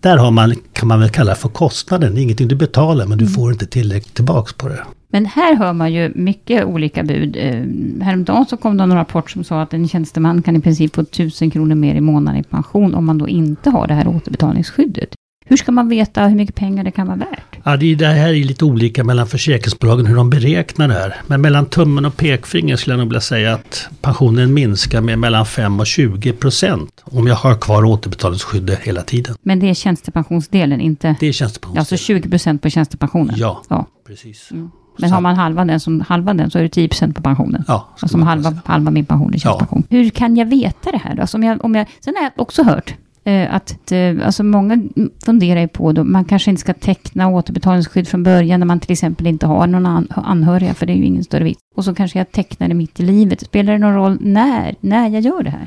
Där 0.00 0.16
har 0.16 0.30
man, 0.30 0.54
kan 0.72 0.88
man 0.88 1.00
väl 1.00 1.10
kalla 1.10 1.34
för 1.34 1.48
kostnaden, 1.48 2.14
det 2.14 2.20
är 2.20 2.22
ingenting 2.22 2.48
du 2.48 2.54
betalar 2.54 3.06
men 3.06 3.18
du 3.18 3.26
får 3.26 3.52
inte 3.52 3.66
tillräckligt 3.66 4.14
tillbaks 4.14 4.52
på 4.52 4.68
det. 4.68 4.84
Men 5.12 5.26
här 5.26 5.56
hör 5.56 5.72
man 5.72 5.92
ju 5.92 6.12
mycket 6.14 6.64
olika 6.64 7.02
bud. 7.02 7.36
Eh, 7.36 8.04
Häromdagen 8.04 8.46
så 8.46 8.56
kom 8.56 8.76
det 8.76 8.82
en 8.82 8.94
rapport 8.94 9.30
som 9.30 9.44
sa 9.44 9.62
att 9.62 9.74
en 9.74 9.88
tjänsteman 9.88 10.42
kan 10.42 10.56
i 10.56 10.60
princip 10.60 10.94
få 10.94 11.00
1000 11.00 11.50
kronor 11.50 11.74
mer 11.74 11.94
i 11.94 12.00
månaden 12.00 12.40
i 12.40 12.44
pension 12.44 12.94
om 12.94 13.04
man 13.06 13.18
då 13.18 13.28
inte 13.28 13.70
har 13.70 13.86
det 13.86 13.94
här 13.94 14.08
återbetalningsskyddet. 14.08 15.08
Hur 15.44 15.56
ska 15.56 15.72
man 15.72 15.88
veta 15.88 16.26
hur 16.26 16.36
mycket 16.36 16.54
pengar 16.54 16.84
det 16.84 16.90
kan 16.90 17.06
vara 17.06 17.16
värt? 17.16 17.56
Ja, 17.64 17.76
det, 17.76 17.92
är- 17.92 17.96
det 17.96 18.06
här 18.06 18.28
är 18.28 18.44
lite 18.44 18.64
olika 18.64 19.04
mellan 19.04 19.26
försäkringsbolagen 19.26 20.06
hur 20.06 20.16
de 20.16 20.30
beräknar 20.30 20.88
det 20.88 20.94
här. 20.94 21.16
Men 21.26 21.40
mellan 21.40 21.66
tummen 21.66 22.04
och 22.04 22.16
pekfingret 22.16 22.80
skulle 22.80 22.92
jag 22.94 22.98
nog 22.98 23.08
vilja 23.08 23.20
säga 23.20 23.54
att 23.54 23.88
pensionen 24.00 24.54
minskar 24.54 25.00
med 25.00 25.18
mellan 25.18 25.46
5 25.46 25.80
och 25.80 25.86
20 25.86 26.32
procent 26.32 27.02
om 27.04 27.26
jag 27.26 27.34
har 27.34 27.54
kvar 27.54 27.84
återbetalningsskyddet 27.84 28.78
hela 28.80 29.02
tiden. 29.02 29.34
Men 29.42 29.60
det 29.60 29.70
är 29.70 29.74
tjänstepensionsdelen, 29.74 30.80
inte... 30.80 31.16
Det 31.20 31.26
är 31.26 31.32
tjänstepension. 31.32 31.78
Alltså 31.78 31.96
20 31.96 32.28
procent 32.30 32.62
på 32.62 32.70
tjänstepensionen? 32.70 33.34
Ja, 33.38 33.62
ja. 33.68 33.86
precis. 34.06 34.48
Mm. 34.50 34.70
Men 34.98 35.10
har 35.10 35.20
man 35.20 35.36
halva 35.36 35.64
den, 35.64 35.80
som, 35.80 36.00
halva 36.00 36.34
den 36.34 36.50
så 36.50 36.58
är 36.58 36.62
det 36.62 36.68
10 36.68 36.88
procent 36.88 37.16
på 37.16 37.22
pensionen? 37.22 37.64
Ja, 37.68 37.88
Alltså 38.00 38.16
om 38.16 38.20
man 38.20 38.28
halva, 38.28 38.50
säga. 38.50 38.62
halva 38.64 38.90
min 38.90 39.04
pension 39.04 39.34
är 39.34 39.38
tjänstepension. 39.38 39.82
Hur 39.90 40.10
kan 40.10 40.36
jag 40.36 40.46
veta 40.46 40.90
det 40.92 40.98
här 40.98 41.14
då? 41.14 41.20
Alltså 41.20 41.36
om 41.36 41.42
jag, 41.42 41.64
om 41.64 41.74
jag, 41.74 41.86
sen 42.00 42.14
har 42.16 42.22
jag 42.22 42.32
också 42.36 42.62
hört 42.62 42.94
eh, 43.24 43.54
att 43.54 43.92
eh, 43.92 44.14
alltså 44.26 44.42
många 44.42 44.82
funderar 45.24 45.60
ju 45.60 45.68
på 45.68 45.92
då, 45.92 46.04
man 46.04 46.24
kanske 46.24 46.50
inte 46.50 46.60
ska 46.60 46.74
teckna 46.74 47.28
återbetalningsskydd 47.28 48.08
från 48.08 48.22
början 48.22 48.60
när 48.60 48.66
man 48.66 48.80
till 48.80 48.92
exempel 48.92 49.26
inte 49.26 49.46
har 49.46 49.66
någon 49.66 49.86
an, 49.86 50.08
anhöriga, 50.14 50.74
för 50.74 50.86
det 50.86 50.92
är 50.92 50.96
ju 50.96 51.04
ingen 51.04 51.24
större 51.24 51.44
vits. 51.44 51.60
Och 51.76 51.84
så 51.84 51.94
kanske 51.94 52.18
jag 52.18 52.32
tecknar 52.32 52.68
det 52.68 52.74
mitt 52.74 53.00
i 53.00 53.02
livet. 53.02 53.40
Spelar 53.40 53.72
det 53.72 53.78
någon 53.78 53.94
roll 53.94 54.18
när, 54.20 54.74
när 54.80 55.08
jag 55.08 55.20
gör 55.22 55.42
det 55.42 55.50
här? 55.50 55.66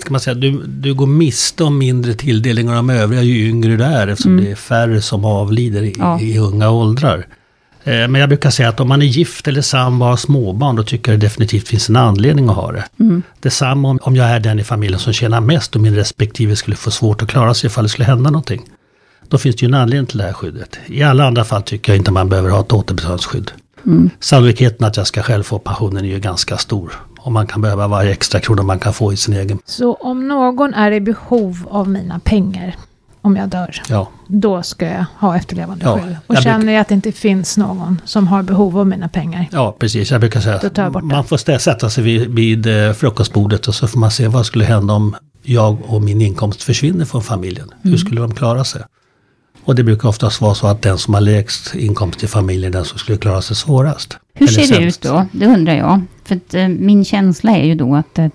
Ska 0.00 0.10
man 0.10 0.20
säga, 0.20 0.34
du, 0.34 0.62
du 0.66 0.94
går 0.94 1.06
miste 1.06 1.64
om 1.64 1.78
mindre 1.78 2.14
tilldelning 2.14 2.68
av 2.68 2.74
de 2.74 2.90
övriga 2.90 3.22
ju 3.22 3.48
yngre 3.48 3.76
du 3.76 3.84
är 3.84 4.08
eftersom 4.08 4.32
Mm. 4.32 4.44
det 4.44 4.50
är 4.50 4.54
färre 4.54 5.00
som 5.02 5.24
avlider 5.24 5.82
i, 5.82 5.94
Ja. 5.98 6.20
i 6.20 6.38
unga 6.38 6.70
åldrar. 6.70 7.26
Eh, 7.84 8.08
Men 8.08 8.14
jag 8.14 8.28
brukar 8.28 8.50
säga 8.50 8.68
att 8.68 8.80
om 8.80 8.88
man 8.88 9.02
är 9.02 9.06
gift 9.06 9.48
eller 9.48 9.62
sambo 9.62 10.04
och 10.04 10.10
har 10.10 10.16
småbarn 10.16 10.76
då 10.76 10.82
tycker 10.82 11.12
jag 11.12 11.20
det 11.20 11.26
definitivt 11.26 11.68
finns 11.68 11.88
en 11.88 11.96
anledning 11.96 12.48
att 12.48 12.56
ha 12.56 12.72
det. 12.72 12.84
Mm. 13.00 13.22
Detsamma 13.40 13.88
om, 13.88 13.98
om 14.02 14.16
jag 14.16 14.26
är 14.26 14.40
den 14.40 14.58
i 14.58 14.64
familjen 14.64 15.00
som 15.00 15.12
tjänar 15.12 15.40
mest 15.40 15.74
och 15.74 15.80
min 15.80 15.94
respektive 15.94 16.56
skulle 16.56 16.76
få 16.76 16.90
svårt 16.90 17.22
att 17.22 17.28
klara 17.28 17.54
sig 17.54 17.66
ifall 17.68 17.84
det 17.84 17.88
skulle 17.90 18.04
hända 18.04 18.30
någonting. 18.30 18.62
Då 19.28 19.38
finns 19.38 19.56
det 19.56 19.62
ju 19.62 19.68
en 19.68 19.74
anledning 19.74 20.06
till 20.06 20.18
det 20.18 20.24
här 20.24 20.32
skyddet. 20.32 20.78
I 20.86 21.02
alla 21.02 21.26
andra 21.26 21.44
fall 21.44 21.62
tycker 21.62 21.92
jag 21.92 21.98
inte 21.98 22.10
man 22.10 22.28
behöver 22.28 22.50
ha 22.50 22.60
ett 22.60 22.72
återbetalningsskydd. 22.72 23.52
Mm. 23.86 24.10
Sannolikheten 24.20 24.86
att 24.86 24.96
jag 24.96 25.06
ska 25.06 25.22
själv 25.22 25.42
få 25.42 25.58
pensionen 25.58 26.04
är 26.04 26.08
ju 26.08 26.18
ganska 26.18 26.56
stor. 26.58 26.92
Och 27.18 27.32
man 27.32 27.46
kan 27.46 27.60
behöva 27.60 27.88
varje 27.88 28.10
extra 28.10 28.40
krona 28.40 28.62
man 28.62 28.78
kan 28.78 28.92
få 28.92 29.12
i 29.12 29.16
sin 29.16 29.34
egen. 29.34 29.58
Så 29.64 29.94
om 29.94 30.28
någon 30.28 30.74
är 30.74 30.92
i 30.92 31.00
behov 31.00 31.68
av 31.70 31.88
mina 31.88 32.18
pengar, 32.18 32.76
om 33.24 33.36
jag 33.36 33.48
dör, 33.48 33.82
Ja, 33.88 34.08
då 34.26 34.62
ska 34.62 34.86
jag 34.86 35.04
ha 35.18 35.36
efterlevande 35.36 35.84
Ja, 35.84 35.98
skydd. 35.98 36.16
Och 36.26 36.34
jag 36.34 36.42
känner 36.42 36.72
jag 36.72 36.80
att 36.80 36.88
det 36.88 36.94
inte 36.94 37.12
finns 37.12 37.56
någon 37.56 38.00
som 38.04 38.28
har 38.28 38.42
behov 38.42 38.78
av 38.78 38.86
mina 38.86 39.08
pengar, 39.08 39.48
ja 39.52 39.76
precis. 39.78 40.10
Jag 40.10 40.20
brukar 40.20 40.40
säga 40.40 40.56
att 40.86 41.04
man 41.04 41.24
får 41.24 41.58
sätta 41.58 41.90
sig 41.90 42.04
vid, 42.04 42.34
vid 42.34 42.66
eh, 42.66 42.92
frukostbordet 42.92 43.68
och 43.68 43.74
så 43.74 43.88
får 43.88 43.98
man 43.98 44.10
se 44.10 44.28
vad 44.28 44.46
skulle 44.46 44.64
hända 44.64 44.94
om 44.94 45.16
jag 45.42 45.78
och 45.86 46.02
min 46.02 46.20
inkomst 46.20 46.62
försvinner 46.62 47.04
från 47.04 47.22
familjen. 47.22 47.66
Mm. 47.66 47.92
Hur 47.92 47.98
skulle 47.98 48.20
de 48.20 48.34
klara 48.34 48.64
sig? 48.64 48.82
Och 49.64 49.74
det 49.74 49.84
brukar 49.84 50.08
oftast 50.08 50.40
vara 50.40 50.54
så 50.54 50.66
att 50.66 50.82
den 50.82 50.98
som 50.98 51.14
har 51.14 51.20
lägst 51.20 51.74
inkomst 51.74 52.24
i 52.24 52.26
familjen 52.26 52.72
är 52.72 52.76
den 52.76 52.84
som 52.84 52.98
skulle 52.98 53.18
klara 53.18 53.42
sig 53.42 53.56
svårast. 53.56 54.16
Hur 54.34 54.46
ser 54.46 54.78
det 54.78 54.84
ut 54.84 55.00
då? 55.00 55.26
Det 55.32 55.46
undrar 55.46 55.74
jag. 55.74 56.00
För 56.24 56.36
att, 56.36 56.54
eh, 56.54 56.68
min 56.68 57.04
känsla 57.04 57.56
är 57.56 57.64
ju 57.64 57.74
då 57.74 57.96
att, 57.96 58.18
eh, 58.18 58.28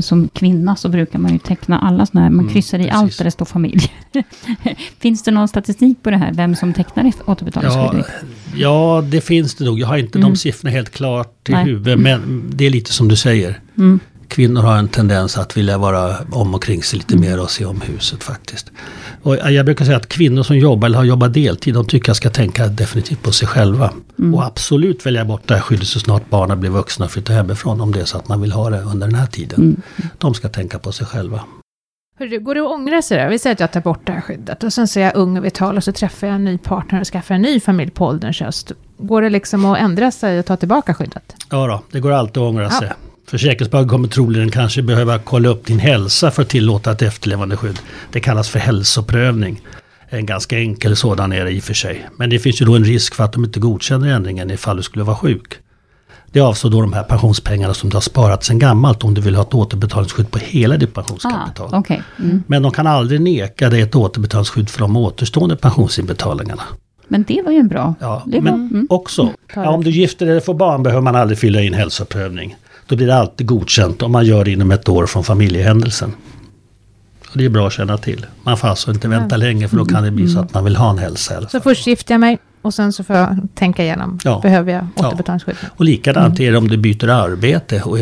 som 0.00 0.28
kvinna 0.28 0.76
så 0.76 0.88
brukar 0.88 1.18
man 1.18 1.32
ju 1.32 1.38
teckna 1.38 1.78
alla 1.78 2.06
sådana 2.06 2.24
här, 2.26 2.30
man 2.30 2.40
Mm, 2.44 2.52
kryssar 2.52 2.78
i 2.78 2.82
precis. 2.82 2.94
allt 2.94 3.18
där 3.18 3.24
det 3.24 3.30
står 3.30 3.44
familj. 3.46 3.92
Finns 4.98 5.22
det 5.22 5.30
någon 5.30 5.48
statistik 5.48 6.02
på 6.02 6.10
det 6.10 6.16
här, 6.16 6.32
vem 6.32 6.56
som 6.56 6.72
tecknar 6.72 7.04
ett 7.04 7.22
Ja, 7.62 7.94
ja, 8.56 9.04
det 9.10 9.20
finns 9.20 9.54
det 9.54 9.64
nog. 9.64 9.80
Jag 9.80 9.86
har 9.86 9.98
inte 9.98 10.18
Mm. 10.18 10.30
de 10.30 10.36
siffrorna 10.36 10.70
helt 10.70 10.90
klart 10.90 11.48
i 11.48 11.52
Nej. 11.52 11.64
huvudet. 11.64 11.98
Men 12.00 12.44
det 12.54 12.66
är 12.66 12.70
lite 12.70 12.92
som 12.92 13.08
du 13.08 13.16
säger. 13.16 13.60
Mm. 13.78 14.00
Kvinnor 14.28 14.62
har 14.62 14.76
en 14.76 14.88
tendens 14.88 15.38
att 15.38 15.56
vilja 15.56 15.78
vara 15.78 16.16
om 16.32 16.54
och 16.54 16.62
kring 16.62 16.82
sig 16.82 16.98
lite 16.98 17.16
mer 17.16 17.40
och 17.40 17.50
se 17.50 17.64
om 17.64 17.80
huset 17.80 18.22
faktiskt. 18.22 18.70
Och 19.22 19.36
jag 19.36 19.64
brukar 19.64 19.84
säga 19.84 19.96
att 19.96 20.08
kvinnor 20.08 20.42
som 20.42 20.58
jobbar 20.58 20.86
eller 20.86 20.98
har 20.98 21.04
jobbat 21.04 21.34
deltid, 21.34 21.74
de 21.74 21.86
tycker 21.86 22.08
jag 22.08 22.16
ska 22.16 22.30
tänka 22.30 22.66
definitivt 22.66 23.22
på 23.22 23.32
sig 23.32 23.48
själva. 23.48 23.90
Mm. 24.18 24.34
Och 24.34 24.44
absolut 24.44 25.06
välja 25.06 25.24
bort 25.24 25.42
det 25.48 25.54
här 25.54 25.60
skyddet 25.60 25.86
så 25.88 26.00
snart 26.00 26.30
barnen 26.30 26.60
blir 26.60 26.70
vuxna 26.70 27.04
och 27.04 27.10
flyttar 27.10 27.34
hemifrån 27.34 27.80
om 27.80 27.92
det 27.92 28.00
är 28.00 28.04
så 28.04 28.18
att 28.18 28.28
man 28.28 28.40
vill 28.40 28.52
ha 28.52 28.70
det 28.70 28.80
under 28.80 29.06
den 29.06 29.16
här 29.16 29.26
tiden. 29.26 29.60
Mm. 29.60 29.82
De 30.18 30.34
ska 30.34 30.48
tänka 30.48 30.78
på 30.78 30.92
sig 30.92 31.06
själva. 31.06 31.40
Hörru, 32.18 32.40
går 32.40 32.54
det 32.54 32.60
att 32.60 32.70
ångra 32.70 33.02
sig 33.02 33.24
då? 33.24 33.30
Vi 33.30 33.38
säger 33.38 33.54
att 33.54 33.60
jag 33.60 33.72
tar 33.72 33.80
bort 33.80 34.06
det 34.06 34.12
här 34.12 34.20
skyddet 34.20 34.64
och 34.64 34.72
sen 34.72 34.88
så 34.88 35.00
är 35.00 35.04
jag 35.04 35.16
ung 35.16 35.38
och 35.38 35.44
vital 35.44 35.76
och 35.76 35.84
så 35.84 35.92
träffar 35.92 36.26
jag 36.26 36.36
en 36.36 36.44
ny 36.44 36.58
partner 36.58 37.00
och 37.00 37.06
skaffar 37.06 37.34
en 37.34 37.42
ny 37.42 37.60
familj 37.60 37.90
på 37.90 38.06
ålderns 38.06 38.40
höst. 38.40 38.72
Går 38.98 39.22
det 39.22 39.30
liksom 39.30 39.64
att 39.64 39.78
ändra 39.78 40.10
sig 40.10 40.38
och 40.38 40.46
ta 40.46 40.56
tillbaka 40.56 40.94
skyddet? 40.94 41.34
Ja 41.50 41.66
då, 41.66 41.82
det 41.90 42.00
går 42.00 42.12
alltid 42.12 42.42
att 42.42 42.48
ångra 42.48 42.70
Ja. 42.80 42.88
Sig. 43.24 43.38
Försäkringsbolaget 43.38 43.90
kommer 43.90 44.08
troligen 44.08 44.50
kanske 44.50 44.82
behöva 44.82 45.18
kolla 45.18 45.48
upp 45.48 45.66
din 45.66 45.78
hälsa 45.78 46.30
för 46.30 46.42
att 46.42 46.48
tillåta 46.48 46.92
ett 46.92 47.02
efterlevandeskydd. 47.02 47.78
Det 48.12 48.20
kallas 48.20 48.48
för 48.48 48.58
hälsoprövning. 48.58 49.60
En 50.08 50.26
ganska 50.26 50.58
enkel 50.58 50.96
sådan 50.96 51.32
är 51.32 51.44
det 51.44 51.50
i 51.50 51.60
och 51.60 51.64
för 51.64 51.74
sig. 51.74 52.08
Men 52.16 52.30
det 52.30 52.38
finns 52.38 52.62
ju 52.62 52.66
då 52.66 52.76
en 52.76 52.84
risk 52.84 53.14
för 53.14 53.24
att 53.24 53.32
de 53.32 53.44
inte 53.44 53.60
godkänner 53.60 54.08
ändringen 54.08 54.50
ifall 54.50 54.76
du 54.76 54.82
skulle 54.82 55.04
vara 55.04 55.16
sjuk. 55.16 55.58
Det 56.34 56.40
avsåg 56.40 56.70
då 56.70 56.80
de 56.80 56.92
här 56.92 57.02
pensionspengarna 57.02 57.74
som 57.74 57.90
du 57.90 57.96
har 57.96 58.00
sparat 58.00 58.44
sedan 58.44 58.58
gammalt 58.58 59.04
om 59.04 59.14
du 59.14 59.20
vill 59.20 59.34
ha 59.34 59.42
ett 59.42 59.54
återbetalningsskydd 59.54 60.30
på 60.30 60.38
hela 60.38 60.76
ditt 60.76 60.94
pensionskapital. 60.94 61.68
Ah, 61.72 61.78
okay. 61.78 62.00
mm. 62.18 62.42
Men 62.46 62.62
de 62.62 62.72
kan 62.72 62.86
aldrig 62.86 63.20
neka 63.20 63.70
dig 63.70 63.80
ett 63.80 63.94
återbetalningsskydd 63.94 64.70
för 64.70 64.80
de 64.80 64.96
återstående 64.96 65.56
pensionsinbetalningarna. 65.56 66.62
Men 67.08 67.22
det 67.22 67.42
var 67.42 67.52
ju 67.52 67.62
bra. 67.62 67.94
Ja, 68.00 68.22
det 68.26 68.40
men 68.40 68.52
var, 68.52 68.58
mm. 68.58 68.86
också, 68.90 69.30
ja, 69.54 69.68
om 69.68 69.84
du 69.84 69.90
gifter 69.90 70.26
dig 70.26 70.32
eller 70.32 70.40
får 70.40 70.54
barn 70.54 70.82
behöver 70.82 71.02
man 71.02 71.16
aldrig 71.16 71.38
fylla 71.38 71.60
in 71.60 71.74
hälsoprövning. 71.74 72.56
Då 72.86 72.96
blir 72.96 73.06
det 73.06 73.16
alltid 73.16 73.46
godkänt 73.46 74.02
om 74.02 74.12
man 74.12 74.24
gör 74.26 74.44
det 74.44 74.50
inom 74.50 74.70
ett 74.70 74.88
år 74.88 75.06
från 75.06 75.24
familjehändelsen. 75.24 76.14
Och 77.32 77.38
det 77.38 77.44
är 77.44 77.48
bra 77.48 77.66
att 77.66 77.72
känna 77.72 77.98
till. 77.98 78.26
Man 78.42 78.56
får 78.56 78.68
alltså 78.68 78.90
inte 78.90 79.08
vänta 79.08 79.36
länge 79.36 79.68
för 79.68 79.76
då 79.76 79.84
kan 79.84 80.02
det 80.04 80.10
bli 80.10 80.28
så 80.28 80.38
att 80.40 80.54
man 80.54 80.64
vill 80.64 80.76
ha 80.76 80.90
en 80.90 80.98
hälsa. 80.98 81.48
Så 81.48 81.60
först 81.60 81.86
gifter 81.86 82.14
jag 82.14 82.20
mig 82.20 82.38
och 82.62 82.74
sen 82.74 82.92
så 82.92 83.04
får 83.04 83.16
jag 83.16 83.36
tänka 83.54 83.82
igenom. 83.82 84.18
Ja. 84.24 84.40
Behöver 84.42 84.72
jag 84.72 84.86
återbetalningsskydd? 84.96 85.56
Ja. 85.62 85.68
Och 85.76 85.84
likadant 85.84 86.40
är 86.40 86.52
det 86.52 86.58
om 86.58 86.68
du 86.68 86.76
byter 86.76 87.08
arbete 87.08 87.82
och 87.82 87.98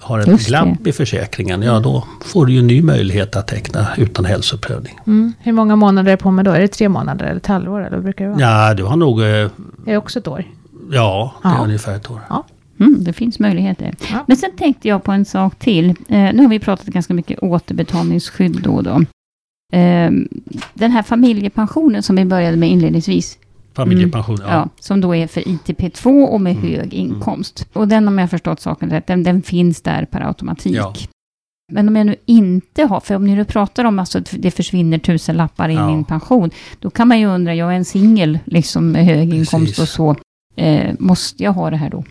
har 0.00 0.18
en 0.18 0.30
Just 0.30 0.46
glapp 0.46 0.68
det. 0.80 0.90
i 0.90 0.92
försäkringen. 0.92 1.62
Ja 1.62 1.80
då 1.80 2.04
får 2.24 2.46
du 2.46 2.52
ju 2.52 2.58
en 2.58 2.66
ny 2.66 2.82
möjlighet 2.82 3.36
att 3.36 3.46
teckna 3.48 3.86
utan 3.96 4.24
hälsoprövning. 4.24 5.00
Mm. 5.06 5.32
Hur 5.40 5.52
många 5.52 5.76
månader 5.76 6.12
är 6.12 6.16
det 6.16 6.22
på 6.22 6.30
mig 6.30 6.44
då? 6.44 6.50
Är 6.50 6.60
det 6.60 6.68
tre 6.68 6.88
månader 6.88 7.24
eller 7.26 7.36
ett 7.36 7.46
halvår? 7.46 7.86
Eller 7.86 7.98
brukar 7.98 8.24
det 8.24 8.30
vara? 8.30 8.40
Ja, 8.40 8.74
du 8.74 8.82
har 8.84 8.96
nog... 8.96 9.20
eh, 9.20 9.26
Är 9.26 9.50
det 9.84 9.96
också 9.96 10.18
ett 10.18 10.28
år? 10.28 10.44
Ja, 10.90 11.34
det 11.42 11.48
är 11.48 11.52
Ja. 11.52 11.64
ungefär 11.64 11.96
ett 11.96 12.10
år. 12.10 12.20
Mm, 12.80 13.04
det 13.04 13.12
finns 13.12 13.38
möjligheter. 13.38 13.94
Ja. 14.12 14.24
Men 14.28 14.36
sen 14.36 14.50
tänkte 14.56 14.88
jag 14.88 15.02
på 15.04 15.12
en 15.12 15.24
sak 15.24 15.58
till. 15.58 15.88
Eh, 15.90 15.94
nu 16.08 16.42
har 16.42 16.48
vi 16.48 16.58
pratat 16.58 16.86
ganska 16.86 17.14
mycket 17.14 17.38
återbetalningsskydd 17.42 18.60
då 18.62 18.70
och 18.70 18.82
då. 18.82 18.90
Eh, 19.72 20.10
den 20.74 20.90
här 20.90 21.02
familjepensionen 21.02 22.02
som 22.02 22.16
vi 22.16 22.24
började 22.24 22.56
med 22.56 22.70
inledningsvis. 22.70 23.38
Familjepension, 23.76 24.36
Ja. 24.40 24.48
ja. 24.50 24.68
som 24.80 25.00
då 25.00 25.14
är 25.14 25.26
för 25.26 25.40
ITP2 25.40 26.24
och 26.24 26.40
med 26.40 26.56
Mm, 26.56 26.64
hög 26.68 26.94
inkomst. 26.94 27.66
Och 27.72 27.88
den, 27.88 28.08
om 28.08 28.18
jag 28.18 28.30
förstått 28.30 28.60
saken 28.60 28.90
rätt, 28.90 29.06
den, 29.06 29.22
den 29.22 29.42
finns 29.42 29.82
där 29.82 30.04
per 30.04 30.20
automatik. 30.26 30.76
Ja. 30.76 30.94
Men 31.72 31.88
om 31.88 31.96
jag 31.96 32.06
nu 32.06 32.16
inte 32.26 32.82
har, 32.84 33.00
för 33.00 33.14
om 33.14 33.24
ni 33.26 33.34
nu 33.34 33.44
pratar 33.44 33.84
om 33.84 33.98
alltså 33.98 34.18
att 34.18 34.34
det 34.38 34.50
försvinner 34.50 34.98
tusen 34.98 35.36
lappar 35.36 35.68
i 35.68 35.74
Ja. 35.74 35.86
min 35.90 36.04
pension, 36.04 36.50
då 36.78 36.90
kan 36.90 37.08
man 37.08 37.20
ju 37.20 37.26
undra, 37.26 37.54
jag 37.54 37.72
är 37.72 37.76
en 37.76 37.84
singel 37.84 38.38
liksom 38.44 38.90
med 38.92 39.04
hög 39.06 39.34
inkomst 39.34 39.76
Precis. 39.76 39.78
och 39.78 39.88
så, 39.88 40.16
eh, 40.62 40.94
måste 40.98 41.42
jag 41.42 41.52
ha 41.52 41.70
det 41.70 41.76
här 41.76 41.90
då? 41.90 42.04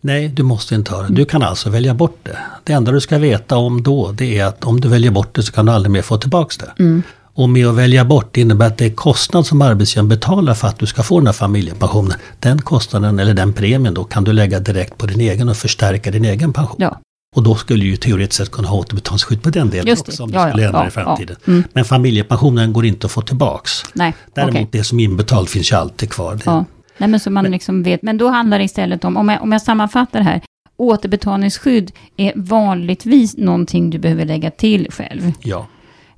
Nej, 0.00 0.28
du 0.28 0.42
måste 0.42 0.74
inte 0.74 0.94
ha 0.94 1.02
det. 1.02 1.14
Du 1.14 1.24
kan 1.24 1.42
alltså 1.42 1.70
välja 1.70 1.94
bort 1.94 2.18
det. 2.22 2.38
Det 2.64 2.72
enda 2.72 2.92
du 2.92 3.00
ska 3.00 3.18
veta 3.18 3.56
om 3.56 3.82
då, 3.82 4.12
det 4.12 4.38
är 4.38 4.44
att 4.44 4.64
om 4.64 4.80
du 4.80 4.88
väljer 4.88 5.10
bort 5.10 5.34
det 5.34 5.42
så 5.42 5.52
kan 5.52 5.66
du 5.66 5.72
aldrig 5.72 5.90
mer 5.90 6.02
få 6.02 6.16
tillbaks 6.18 6.56
det. 6.56 6.72
Mm. 6.78 7.02
Och 7.34 7.48
med 7.48 7.66
att 7.66 7.74
välja 7.74 8.04
bort 8.04 8.28
det 8.32 8.40
innebär 8.40 8.66
att 8.66 8.78
det 8.78 8.84
är 8.86 8.90
kostnad 8.94 9.46
som 9.46 9.62
arbetsgivaren 9.62 10.08
betalar 10.08 10.54
för 10.54 10.68
att 10.68 10.78
du 10.78 10.86
ska 10.86 11.02
få 11.02 11.18
den 11.20 11.26
här 11.26 11.32
familjepensionen. 11.32 12.12
Den 12.40 12.60
kostnaden 12.62 13.18
eller 13.18 13.34
den 13.34 13.52
premien 13.52 13.94
då 13.94 14.04
kan 14.04 14.24
du 14.24 14.32
lägga 14.32 14.60
direkt 14.60 14.98
på 14.98 15.06
din 15.06 15.20
egen 15.20 15.48
och 15.48 15.56
förstärka 15.56 16.10
din 16.10 16.24
egen 16.24 16.52
pension. 16.52 16.76
Ja, 16.78 17.00
Och 17.36 17.42
då 17.42 17.54
skulle 17.54 17.84
du 17.84 17.90
ju 17.90 17.96
teoretiskt 17.96 18.36
sett 18.38 18.50
kunna 18.50 18.68
ha 18.68 18.76
återbetalningsskydd 18.76 19.42
på 19.42 19.50
den 19.50 19.70
delen 19.70 19.96
också 19.98 20.22
om 20.22 20.30
Ja, 20.32 20.44
det 20.44 20.50
skulle 20.50 20.62
ja, 20.62 20.68
ändra 20.68 20.82
ja, 20.82 20.88
i 20.88 20.90
framtiden. 20.90 21.36
Ja. 21.44 21.52
Mm. 21.52 21.64
Men 21.72 21.84
familjepensionen 21.84 22.72
går 22.72 22.86
inte 22.86 23.06
att 23.06 23.12
få 23.12 23.22
tillbaks. 23.22 23.82
Nej, 23.92 24.14
Däremot 24.34 24.54
okej. 24.54 24.68
det 24.72 24.84
som 24.84 25.00
är 25.00 25.04
inbetalt 25.04 25.50
finns 25.50 25.72
ju 25.72 25.76
alltid 25.76 26.10
kvar. 26.10 26.34
Det, 26.34 26.42
Ja. 26.44 26.64
Nej, 26.98 27.08
men 27.08 27.20
så 27.20 27.30
man 27.30 27.44
liksom 27.44 27.82
vet. 27.82 28.02
Men 28.02 28.18
då 28.18 28.28
handlar 28.28 28.58
det 28.58 28.64
istället 28.64 29.04
om, 29.04 29.16
om 29.16 29.28
jag, 29.28 29.42
om 29.42 29.52
jag 29.52 29.62
sammanfattar 29.62 30.18
det 30.18 30.24
här, 30.24 30.40
återbetalningsskydd 30.76 31.92
är 32.16 32.32
vanligtvis 32.36 33.36
någonting 33.36 33.90
du 33.90 33.98
behöver 33.98 34.24
lägga 34.24 34.50
till 34.50 34.86
själv. 34.90 35.32
ja. 35.42 35.66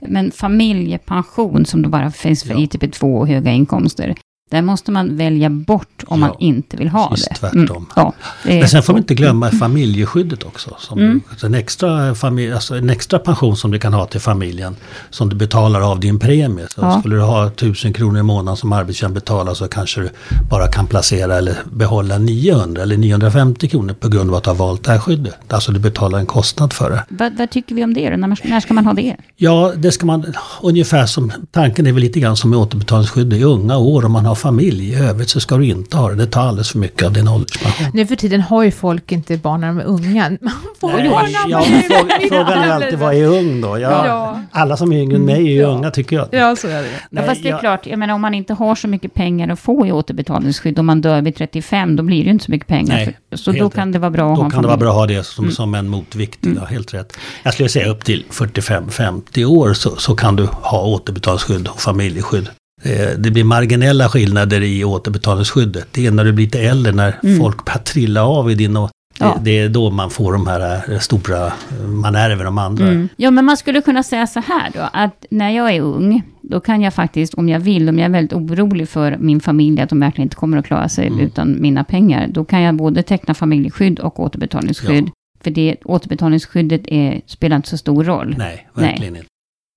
Men 0.08 0.30
familjepension, 0.30 1.66
som 1.66 1.82
då 1.82 1.88
bara 1.88 2.10
finns 2.10 2.42
för 2.44 2.50
Ja. 2.50 2.56
ITP2 2.56 3.18
och 3.18 3.28
höga 3.28 3.50
inkomster, 3.52 4.14
där 4.50 4.62
måste 4.62 4.90
man 4.92 5.16
välja 5.16 5.50
bort 5.50 6.04
om 6.06 6.20
Ja, 6.22 6.26
man 6.26 6.36
inte 6.38 6.76
vill 6.76 6.88
ha 6.88 7.14
det. 7.16 7.34
tvärtom. 7.34 7.86
ja, 7.96 8.12
det 8.44 8.58
Men 8.60 8.68
sen 8.68 8.82
får 8.82 8.92
vi 8.94 8.98
inte 8.98 9.14
glömma 9.14 9.50
familjeskyddet 9.50 10.42
också. 10.44 10.76
Som 10.78 10.98
Mm. 10.98 11.20
en, 11.42 11.54
extra 11.54 12.14
familj, 12.14 12.52
alltså 12.52 12.74
en 12.76 12.90
extra 12.90 13.18
pension 13.18 13.56
som 13.56 13.70
du 13.70 13.78
kan 13.78 13.92
ha 13.94 14.06
till 14.06 14.20
familjen. 14.20 14.76
Som 15.10 15.28
du 15.28 15.36
betalar 15.36 15.80
av 15.92 16.00
din 16.00 16.18
premie. 16.18 16.66
Så 16.74 16.80
Ja. 16.80 16.98
Skulle 17.00 17.16
du 17.16 17.22
ha 17.22 17.46
1000 17.46 17.92
kronor 17.92 18.18
i 18.18 18.22
månaden 18.22 18.56
som 18.56 18.72
arbetsgivaren 18.72 19.14
betalar 19.14 19.54
så 19.54 19.68
kanske 19.68 20.00
du 20.00 20.10
bara 20.50 20.66
kan 20.68 20.86
placera 20.86 21.36
eller 21.38 21.54
behålla 21.72 22.18
900 22.18 22.82
eller 22.82 22.96
950 22.96 23.68
kronor 23.68 23.94
på 23.94 24.08
grund 24.08 24.30
av 24.30 24.36
att 24.36 24.44
du 24.44 24.50
har 24.50 24.54
valt 24.56 24.84
det 24.84 24.90
här 24.92 24.98
skyddet. 24.98 25.34
Alltså 25.52 25.72
du 25.72 25.78
betalar 25.80 26.18
en 26.18 26.26
kostnad 26.26 26.72
för 26.72 26.90
det. 26.90 27.04
Vad, 27.08 27.36
vad 27.38 27.50
tycker 27.50 27.74
vi 27.74 27.84
om 27.84 27.94
det 27.94 28.10
då? 28.10 28.16
När, 28.16 28.48
när 28.48 28.60
ska 28.60 28.74
man 28.74 28.86
ha 28.86 28.92
det? 28.92 29.16
Ja, 29.36 29.72
det 29.76 29.92
ska 29.92 30.06
man 30.06 30.34
ungefär 30.62 31.06
som 31.06 31.32
tanken 31.50 31.86
är 31.86 31.92
väl 31.92 32.02
lite 32.02 32.20
grann 32.20 32.36
som 32.36 32.50
med 32.50 32.58
återbetalningsskydd 32.58 33.32
i 33.32 33.42
unga 33.44 33.76
år 33.76 34.04
om 34.04 34.12
man 34.12 34.24
har 34.26 34.34
familj. 34.40 34.90
I 34.90 34.94
övrigt 34.94 35.30
så 35.30 35.40
ska 35.40 35.56
du 35.56 35.64
inte 35.66 35.96
ha 35.96 36.08
det. 36.08 36.14
Det 36.14 36.26
tar 36.26 36.40
alldeles 36.42 36.70
för 36.70 36.78
mycket 36.78 37.06
av 37.06 37.12
din 37.12 37.28
ålderspension. 37.28 37.86
Nu 37.94 38.06
för 38.06 38.16
tiden 38.16 38.40
har 38.40 38.62
ju 38.62 38.70
folk 38.70 39.12
inte 39.12 39.36
barn 39.36 39.60
när 39.60 39.68
de 39.68 39.78
är 39.78 39.84
unga. 39.84 40.30
Man 40.40 40.52
får 40.80 40.92
Nej, 40.92 41.10
barn 41.10 41.24
när 41.32 41.50
ja, 41.50 41.58
man 41.58 41.72
är 41.78 41.82
fråga- 41.82 42.28
Frågan 42.28 42.64
är 42.64 42.70
alltid 42.72 42.98
vad 42.98 43.14
är 43.14 43.26
ung 43.26 43.60
då? 43.60 43.78
Ja, 43.78 44.06
Ja. 44.06 44.40
Alla 44.52 44.76
som 44.76 44.92
är 44.92 44.96
yngre 44.98 45.16
än 45.16 45.24
mig 45.24 45.34
är 45.36 45.40
ju 45.52 45.60
Ja. 45.60 45.66
unga 45.68 45.90
tycker 45.90 46.16
jag. 46.16 46.28
Ja, 46.30 46.56
så 46.56 46.68
är 46.68 46.82
det. 46.82 46.88
Ja, 46.88 46.98
Nej, 47.10 47.26
fast 47.26 47.42
det 47.42 47.48
är 47.48 47.50
jag- 47.50 47.60
klart, 47.60 47.86
jag 47.86 47.98
menar 47.98 48.14
om 48.14 48.20
man 48.20 48.34
inte 48.34 48.54
har 48.54 48.74
så 48.74 48.88
mycket 48.88 49.14
pengar 49.14 49.48
att 49.48 49.60
få 49.60 49.86
i 49.86 49.92
återbetalningsskydd, 49.92 50.78
om 50.78 50.86
man 50.86 51.00
dör 51.00 51.22
vid 51.22 51.36
35, 51.36 51.96
då 51.96 52.02
blir 52.02 52.18
det 52.18 52.24
ju 52.24 52.30
inte 52.30 52.44
så 52.44 52.50
mycket 52.50 52.68
pengar. 52.68 52.94
Nej, 52.96 53.16
För- 53.30 53.36
så 53.36 53.52
då 53.52 53.64
rätt. 53.66 53.74
kan 53.74 53.92
det 53.92 53.98
vara 53.98 54.10
bra 54.10 54.30
att 54.32 54.36
Då 54.36 54.40
ha 54.42 54.44
en 54.44 54.50
kan 54.50 54.62
det 54.62 54.68
vara 54.68 54.76
bra 54.78 54.88
att 54.90 54.94
ha 54.96 55.06
det 55.06 55.24
som, 55.24 55.50
som 55.50 55.74
en 55.74 55.88
motvikt. 55.88 56.38
Ja, 56.56 56.64
helt 56.64 56.94
rätt. 56.94 57.16
Jag 57.42 57.54
skulle 57.54 57.68
säga 57.68 57.88
upp 57.88 58.04
till 58.04 58.24
45-50 58.30 59.44
år 59.44 59.72
så, 59.74 59.96
så 59.96 60.14
kan 60.14 60.36
du 60.36 60.46
ha 60.52 60.84
återbetalningsskydd 60.86 61.68
och 61.68 61.80
familjeskydd. 61.80 62.48
Eh, 62.82 63.08
Det 63.18 63.30
blir 63.30 63.44
marginella 63.44 64.08
skillnader 64.08 64.60
i 64.62 64.84
återbetalningsskyddet. 64.84 65.88
Det 65.92 66.06
är 66.06 66.10
när 66.10 66.24
du 66.24 66.32
blir 66.32 66.44
lite 66.44 66.60
äldre, 66.60 66.92
när 66.92 67.16
Mm. 67.22 67.38
folk 67.38 67.64
börjar 67.64 67.78
trilla 67.78 68.24
av 68.24 68.50
i 68.50 68.54
din... 68.54 68.76
Och 68.76 68.90
det, 69.18 69.24
Ja. 69.24 69.38
det 69.42 69.58
är 69.58 69.68
då 69.68 69.90
man 69.90 70.10
får 70.10 70.32
de 70.32 70.46
här 70.46 70.92
eh, 70.92 70.98
stora, 70.98 71.52
man 71.86 72.14
ärver 72.14 72.44
de 72.44 72.58
andra. 72.58 72.88
Mm. 72.88 73.08
Ja, 73.16 73.30
men 73.30 73.44
man 73.44 73.56
skulle 73.56 73.80
kunna 73.80 74.02
säga 74.02 74.26
så 74.26 74.40
här 74.40 74.70
då, 74.74 74.88
att 74.92 75.24
när 75.30 75.50
jag 75.50 75.74
är 75.74 75.80
ung, 75.80 76.22
då 76.42 76.60
kan 76.60 76.82
jag 76.82 76.94
faktiskt, 76.94 77.34
om 77.34 77.48
jag 77.48 77.60
vill, 77.60 77.88
om 77.88 77.98
jag 77.98 78.04
är 78.06 78.10
väldigt 78.10 78.32
orolig 78.32 78.88
för 78.88 79.16
min 79.20 79.40
familj, 79.40 79.80
att 79.80 79.88
de 79.88 80.00
verkligen 80.00 80.26
inte 80.26 80.36
kommer 80.36 80.56
att 80.58 80.66
klara 80.66 80.88
sig 80.88 81.06
Mm. 81.06 81.20
utan 81.20 81.56
mina 81.60 81.84
pengar, 81.84 82.28
då 82.28 82.44
kan 82.44 82.60
jag 82.62 82.74
både 82.76 83.02
teckna 83.02 83.34
familjeskydd 83.34 83.98
och 83.98 84.20
återbetalningsskydd. 84.20 85.10
För 85.44 85.50
det 85.50 85.76
återbetalningsskyddet 85.84 86.80
är, 86.86 87.20
spelar 87.26 87.56
inte 87.56 87.68
så 87.68 87.76
stor 87.78 88.04
roll. 88.04 88.34
Nej, 88.38 88.68
verkligen 88.74 89.16
inte. 89.16 89.28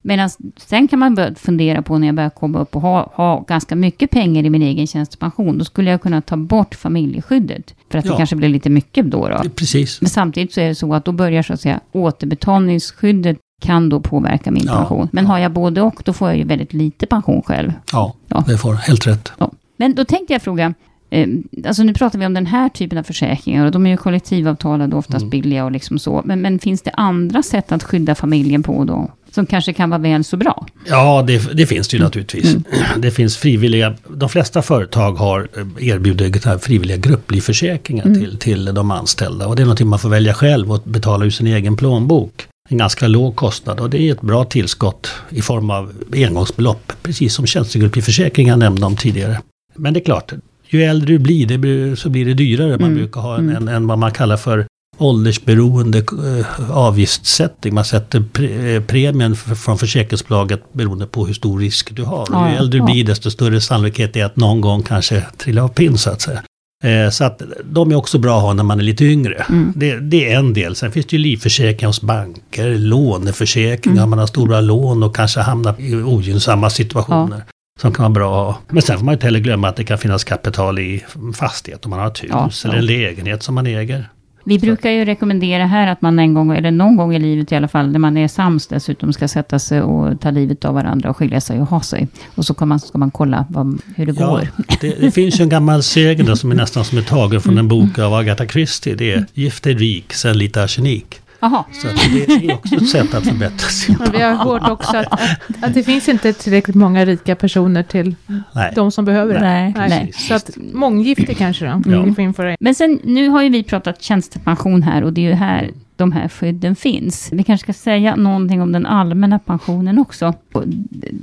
Medan 0.06 0.30
sen 0.58 0.88
kan 0.88 1.00
man 1.00 1.16
börja 1.16 1.36
fundera 1.36 1.82
på 1.82 1.98
när 1.98 2.08
jag 2.08 2.16
börjar 2.16 2.30
komma 2.30 2.60
upp 2.60 2.76
och 2.76 2.82
ha, 2.82 3.12
ha 3.16 3.40
ganska 3.40 3.76
mycket 3.76 4.12
pengar 4.12 4.44
i 4.44 4.50
min 4.50 4.62
egen 4.62 4.88
tjänstepension, 4.88 5.58
då 5.58 5.66
skulle 5.66 5.90
jag 5.92 6.02
kunna 6.02 6.22
ta 6.22 6.38
bort 6.38 6.76
familjeskyddet. 6.76 7.74
För 7.90 7.98
att 7.98 8.04
det 8.06 8.10
Ja. 8.12 8.18
kanske 8.18 8.36
blir 8.36 8.50
lite 8.50 8.70
mycket 8.70 9.12
då. 9.12 9.28
då. 9.30 9.50
Precis. 9.50 10.02
Men 10.02 10.10
samtidigt 10.10 10.54
så 10.54 10.62
är 10.62 10.68
det 10.68 10.76
så 10.76 10.94
att 10.94 11.06
då 11.06 11.12
börjar 11.12 11.44
så 11.44 11.54
att 11.54 11.62
säga 11.62 11.80
återbetalningsskyddet 11.92 13.38
kan 13.62 13.90
då 13.90 14.00
påverka 14.00 14.52
min 14.52 14.64
Ja, 14.66 14.76
pension. 14.78 15.08
Men 15.12 15.26
har 15.26 15.38
jag 15.40 15.52
både 15.52 15.82
och, 15.82 16.02
då 16.06 16.14
får 16.14 16.30
jag 16.30 16.38
ju 16.38 16.44
väldigt 16.44 16.74
lite 16.74 17.06
pension 17.06 17.42
själv. 17.42 17.74
Ja, 17.92 18.14
Ja. 18.28 18.44
det 18.48 18.58
får 18.58 18.74
helt 18.74 19.08
rätt. 19.08 19.32
Ja. 19.38 19.52
Men 19.78 19.96
då 19.96 20.06
tänkte 20.06 20.34
jag 20.34 20.42
fråga, 20.42 20.74
eh, 21.10 21.28
alltså 21.68 21.84
nu 21.84 21.94
pratar 21.94 22.20
vi 22.20 22.26
om 22.26 22.34
den 22.34 22.46
här 22.46 22.70
typen 22.70 22.98
av 22.98 23.04
försäkringar 23.04 23.66
och 23.66 23.72
de 23.72 23.86
är 23.86 23.90
ju 23.90 23.98
kollektivavtalade 23.98 24.94
och 24.96 25.00
oftast 25.00 25.22
Mm. 25.22 25.30
billiga 25.30 25.66
och 25.66 25.72
liksom 25.72 26.00
så. 26.00 26.22
Men, 26.26 26.42
men 26.42 26.60
finns 26.60 26.82
det 26.82 26.92
andra 26.92 27.44
sätt 27.44 27.72
att 27.72 27.84
skydda 27.84 28.16
familjen 28.16 28.64
på 28.64 28.84
då? 28.84 29.12
Som 29.36 29.46
kanske 29.46 29.74
kan 29.74 29.90
vara 29.90 30.02
väl 30.02 30.24
så 30.24 30.38
bra? 30.38 30.68
Ja, 30.88 31.24
det, 31.28 31.58
det 31.58 31.66
finns 31.66 31.88
det 31.88 31.98
ju 31.98 32.04
naturligtvis. 32.04 32.56
Det 32.98 33.12
finns 33.12 33.38
frivilliga, 33.38 33.94
de 34.10 34.30
flesta 34.30 34.62
företag 34.62 35.14
har 35.14 35.48
eh, 35.80 35.88
erbjuder 35.90 36.58
frivilliga 36.58 36.98
grupplivförsäkringar 36.98 38.04
till, 38.04 38.38
till 38.40 38.66
de 38.66 38.92
anställda. 38.92 39.48
Och 39.48 39.56
det 39.56 39.62
är 39.62 39.66
någonting 39.66 39.88
man 39.88 40.00
får 40.00 40.10
välja 40.10 40.34
själv 40.34 40.72
och 40.72 40.82
betala 40.86 41.26
ur 41.26 41.30
sin 41.30 41.48
egen 41.48 41.78
plånbok. 41.78 42.48
En 42.70 42.78
ganska 42.78 43.08
låg 43.08 43.36
kostnad 43.36 43.80
och 43.80 43.90
det 43.90 44.02
är 44.02 44.12
ett 44.12 44.22
bra 44.22 44.44
tillskott 44.46 45.12
i 45.30 45.42
form 45.42 45.70
av 45.70 45.94
engångsbelopp. 46.14 46.94
Precis 47.04 47.34
som 47.34 47.46
tjänstegrupplivförsäkring 47.46 48.48
jag 48.48 48.60
nämnde 48.60 48.86
om 48.86 48.96
tidigare. 48.96 49.42
Men 49.76 49.94
det 49.94 50.00
är 50.00 50.06
klart, 50.06 50.34
ju 50.70 50.84
äldre 50.84 51.08
du 51.08 51.20
blir 51.20 51.58
blir- 51.58 51.96
så 51.96 52.10
blir 52.10 52.26
det 52.26 52.34
dyrare. 52.34 52.70
Man 52.70 52.82
Mm, 52.84 52.96
brukar 52.96 53.22
ha 53.22 53.38
en, 53.38 53.50
mm. 53.50 53.68
en, 53.68 53.76
en 53.76 53.88
vad 53.88 53.98
man 53.98 54.12
kallar 54.12 54.38
för 54.38 54.66
åldersberoende 54.98 55.98
eh, 56.00 56.72
avgiftssättning. 56.72 57.74
Man 57.74 57.86
sätter 57.86 58.24
eh, 58.44 58.82
premien 58.84 59.36
från 59.36 59.78
försäkringsbolaget 59.78 60.74
beroende 60.74 61.06
på 61.06 61.26
hur 61.26 61.34
stor 61.34 61.60
risk 61.60 61.96
du 61.96 62.04
har. 62.04 62.28
Ja, 62.32 62.50
ju 62.50 62.56
äldre 62.56 62.72
du 62.72 62.78
ja. 62.78 62.86
blir 62.86 63.04
desto 63.06 63.32
större 63.32 63.62
sannolikhet 63.62 64.16
är 64.16 64.26
att 64.26 64.36
någon 64.36 64.62
gång 64.62 64.82
kanske 64.84 65.24
trilla 65.38 65.64
av 65.64 65.68
pinn 65.68 65.98
så 65.98 66.10
att 66.10 66.22
säga. 66.22 66.44
Eh, 66.84 67.10
Så 67.10 67.24
att 67.24 67.42
de 67.64 67.92
är 67.92 67.96
också 67.96 68.18
bra 68.18 68.38
att 68.38 68.42
ha 68.44 68.54
när 68.54 68.64
man 68.64 68.80
är 68.80 68.84
lite 68.84 69.06
yngre. 69.06 69.46
Mm. 69.50 69.74
Det, 69.76 70.00
det 70.00 70.34
är 70.34 70.40
en 70.40 70.54
del. 70.54 70.76
Sen 70.76 70.92
finns 70.92 71.06
det 71.06 71.16
ju 71.16 71.24
livförsäkringar 71.24 71.88
hos 71.90 72.02
banker, 72.02 72.76
låneförsäkringar, 72.78 73.98
Mm. 73.98 74.10
man 74.10 74.20
har 74.20 74.28
stora 74.28 74.62
lån 74.62 75.04
och 75.04 75.16
kanske 75.16 75.40
hamnar 75.40 75.76
i 75.82 75.96
ogynnsamma 75.96 76.70
situationer. 76.70 77.44
Som 77.82 77.94
kan 77.94 78.04
vara 78.04 78.14
bra 78.14 78.50
att 78.50 78.56
ha. 78.56 78.62
Men 78.70 78.82
sen 78.82 78.98
får 78.98 79.06
man 79.06 79.14
inte 79.14 79.26
heller 79.26 79.40
glömma 79.40 79.68
att 79.70 79.76
det 79.76 79.84
kan 79.84 79.98
finnas 79.98 80.24
kapital 80.24 80.80
i 80.80 81.04
fastighet 81.36 81.86
om 81.86 81.90
man 81.90 82.00
har 82.00 82.08
ett 82.08 82.24
hus 82.24 82.30
Ja, 82.32 82.50
eller 82.64 82.74
ja. 82.74 82.80
en 82.80 82.86
lägenhet 82.86 83.44
som 83.44 83.56
man 83.56 83.68
äger. 83.68 84.10
Vi 84.46 84.60
brukar 84.60 84.90
ju 84.92 85.06
rekommendera 85.06 85.66
här 85.66 85.88
att 85.88 86.02
man 86.02 86.20
en 86.20 86.34
gång, 86.34 86.52
eller 86.58 86.72
någon 86.72 86.96
gång 86.96 87.16
i 87.16 87.20
livet 87.20 87.52
i 87.52 87.56
alla 87.56 87.68
fall, 87.68 87.92
när 87.92 88.00
man 88.00 88.18
är 88.18 88.28
sams 88.28 88.68
dessutom, 88.68 89.14
ska 89.14 89.28
sätta 89.28 89.60
sig 89.60 89.82
och 89.82 90.22
ta 90.22 90.32
livet 90.32 90.66
av 90.66 90.74
varandra 90.74 91.10
och 91.10 91.18
skilja 91.18 91.42
sig 91.42 91.60
och 91.62 91.68
ha 91.68 91.82
sig. 91.82 92.08
Och 92.36 92.46
så 92.46 92.66
man, 92.66 92.80
ska 92.80 92.98
man 92.98 93.12
kolla 93.12 93.46
vad, 93.50 93.82
hur 93.96 94.06
det 94.06 94.14
Ja, 94.20 94.28
går. 94.28 94.48
det, 94.82 94.96
det 95.02 95.12
finns 95.12 95.40
ju 95.40 95.44
en 95.44 95.50
gammal 95.50 95.84
sägen 95.84 96.38
som 96.38 96.52
är 96.52 96.56
nästan 96.56 96.86
som 96.86 96.98
är 96.98 97.02
tagen 97.02 97.42
från 97.42 97.58
en 97.58 97.68
bok 97.68 98.00
av 98.00 98.14
Agatha 98.14 98.46
Christie. 98.48 98.96
Det 98.96 99.12
är 99.14 99.26
gift 99.34 99.64
dig 99.64 99.74
rik, 99.74 100.14
sen 100.14 100.38
lite 100.38 100.64
arsenik. 100.64 101.20
Jaha, 101.44 101.64
Så 101.72 101.88
det 102.14 102.46
är 102.50 102.54
också 102.54 102.76
ett 102.76 102.90
sätt 102.90 103.14
att 103.14 103.24
förbättra 103.28 103.68
sin 103.70 103.96
Men 104.00 104.12
vi 104.12 104.22
har 104.22 104.34
hört 104.46 104.70
också 104.70 104.98
att, 104.98 105.14
att, 105.14 105.22
att 105.62 105.74
det 105.74 105.84
finns 105.84 106.10
inte 106.10 106.34
tillräckligt 106.34 106.76
många 106.76 107.06
rika 107.06 107.36
personer 107.36 107.84
till 107.84 108.16
Nej. 108.56 108.72
de 108.76 108.92
som 108.92 109.06
behöver 109.06 109.34
det. 109.34 109.40
Nej, 109.42 109.74
nej. 109.76 110.12
Så 110.14 110.34
att 110.34 110.50
månggifte 110.74 111.34
kanske 111.34 111.66
då, 111.66 111.82
Ja. 111.92 112.02
vi 112.02 112.14
får 112.14 112.24
införa. 112.24 112.56
Men 112.60 112.76
sen, 112.76 113.00
nu 113.04 113.30
har 113.30 113.42
ju 113.44 113.50
vi 113.50 113.64
pratat 113.64 114.02
tjänstepension 114.02 114.84
här 114.84 115.04
och 115.04 115.14
det 115.14 115.22
är 115.22 115.30
ju 115.30 115.34
här 115.34 115.72
de 115.96 116.12
här 116.12 116.28
skydden 116.30 116.76
finns. 116.76 117.30
Vi 117.32 117.44
kanske 117.44 117.66
ska 117.66 117.74
säga 117.74 118.16
någonting 118.16 118.62
om 118.62 118.72
den 118.72 118.86
allmänna 118.86 119.40
pensionen 119.40 120.00
också. 120.00 120.34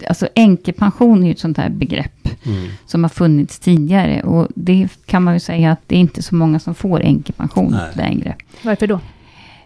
Alltså 0.08 0.28
änkepension 0.34 1.22
är 1.22 1.26
ju 1.26 1.32
ett 1.32 1.38
sånt 1.38 1.56
här 1.58 1.68
begrepp 1.68 2.12
Mm. 2.46 2.68
som 2.86 3.04
har 3.04 3.08
funnits 3.08 3.58
tidigare. 3.58 4.22
Och 4.22 4.48
det 4.54 4.88
kan 5.06 5.22
man 5.24 5.34
ju 5.34 5.40
säga 5.40 5.72
att 5.72 5.80
det 5.86 5.96
är 5.96 6.00
inte 6.00 6.22
så 6.22 6.34
många 6.34 6.58
som 6.58 6.74
får 6.74 7.00
änkepension 7.00 7.76
längre. 7.94 8.34
Varför 8.62 8.86
då? 8.86 9.00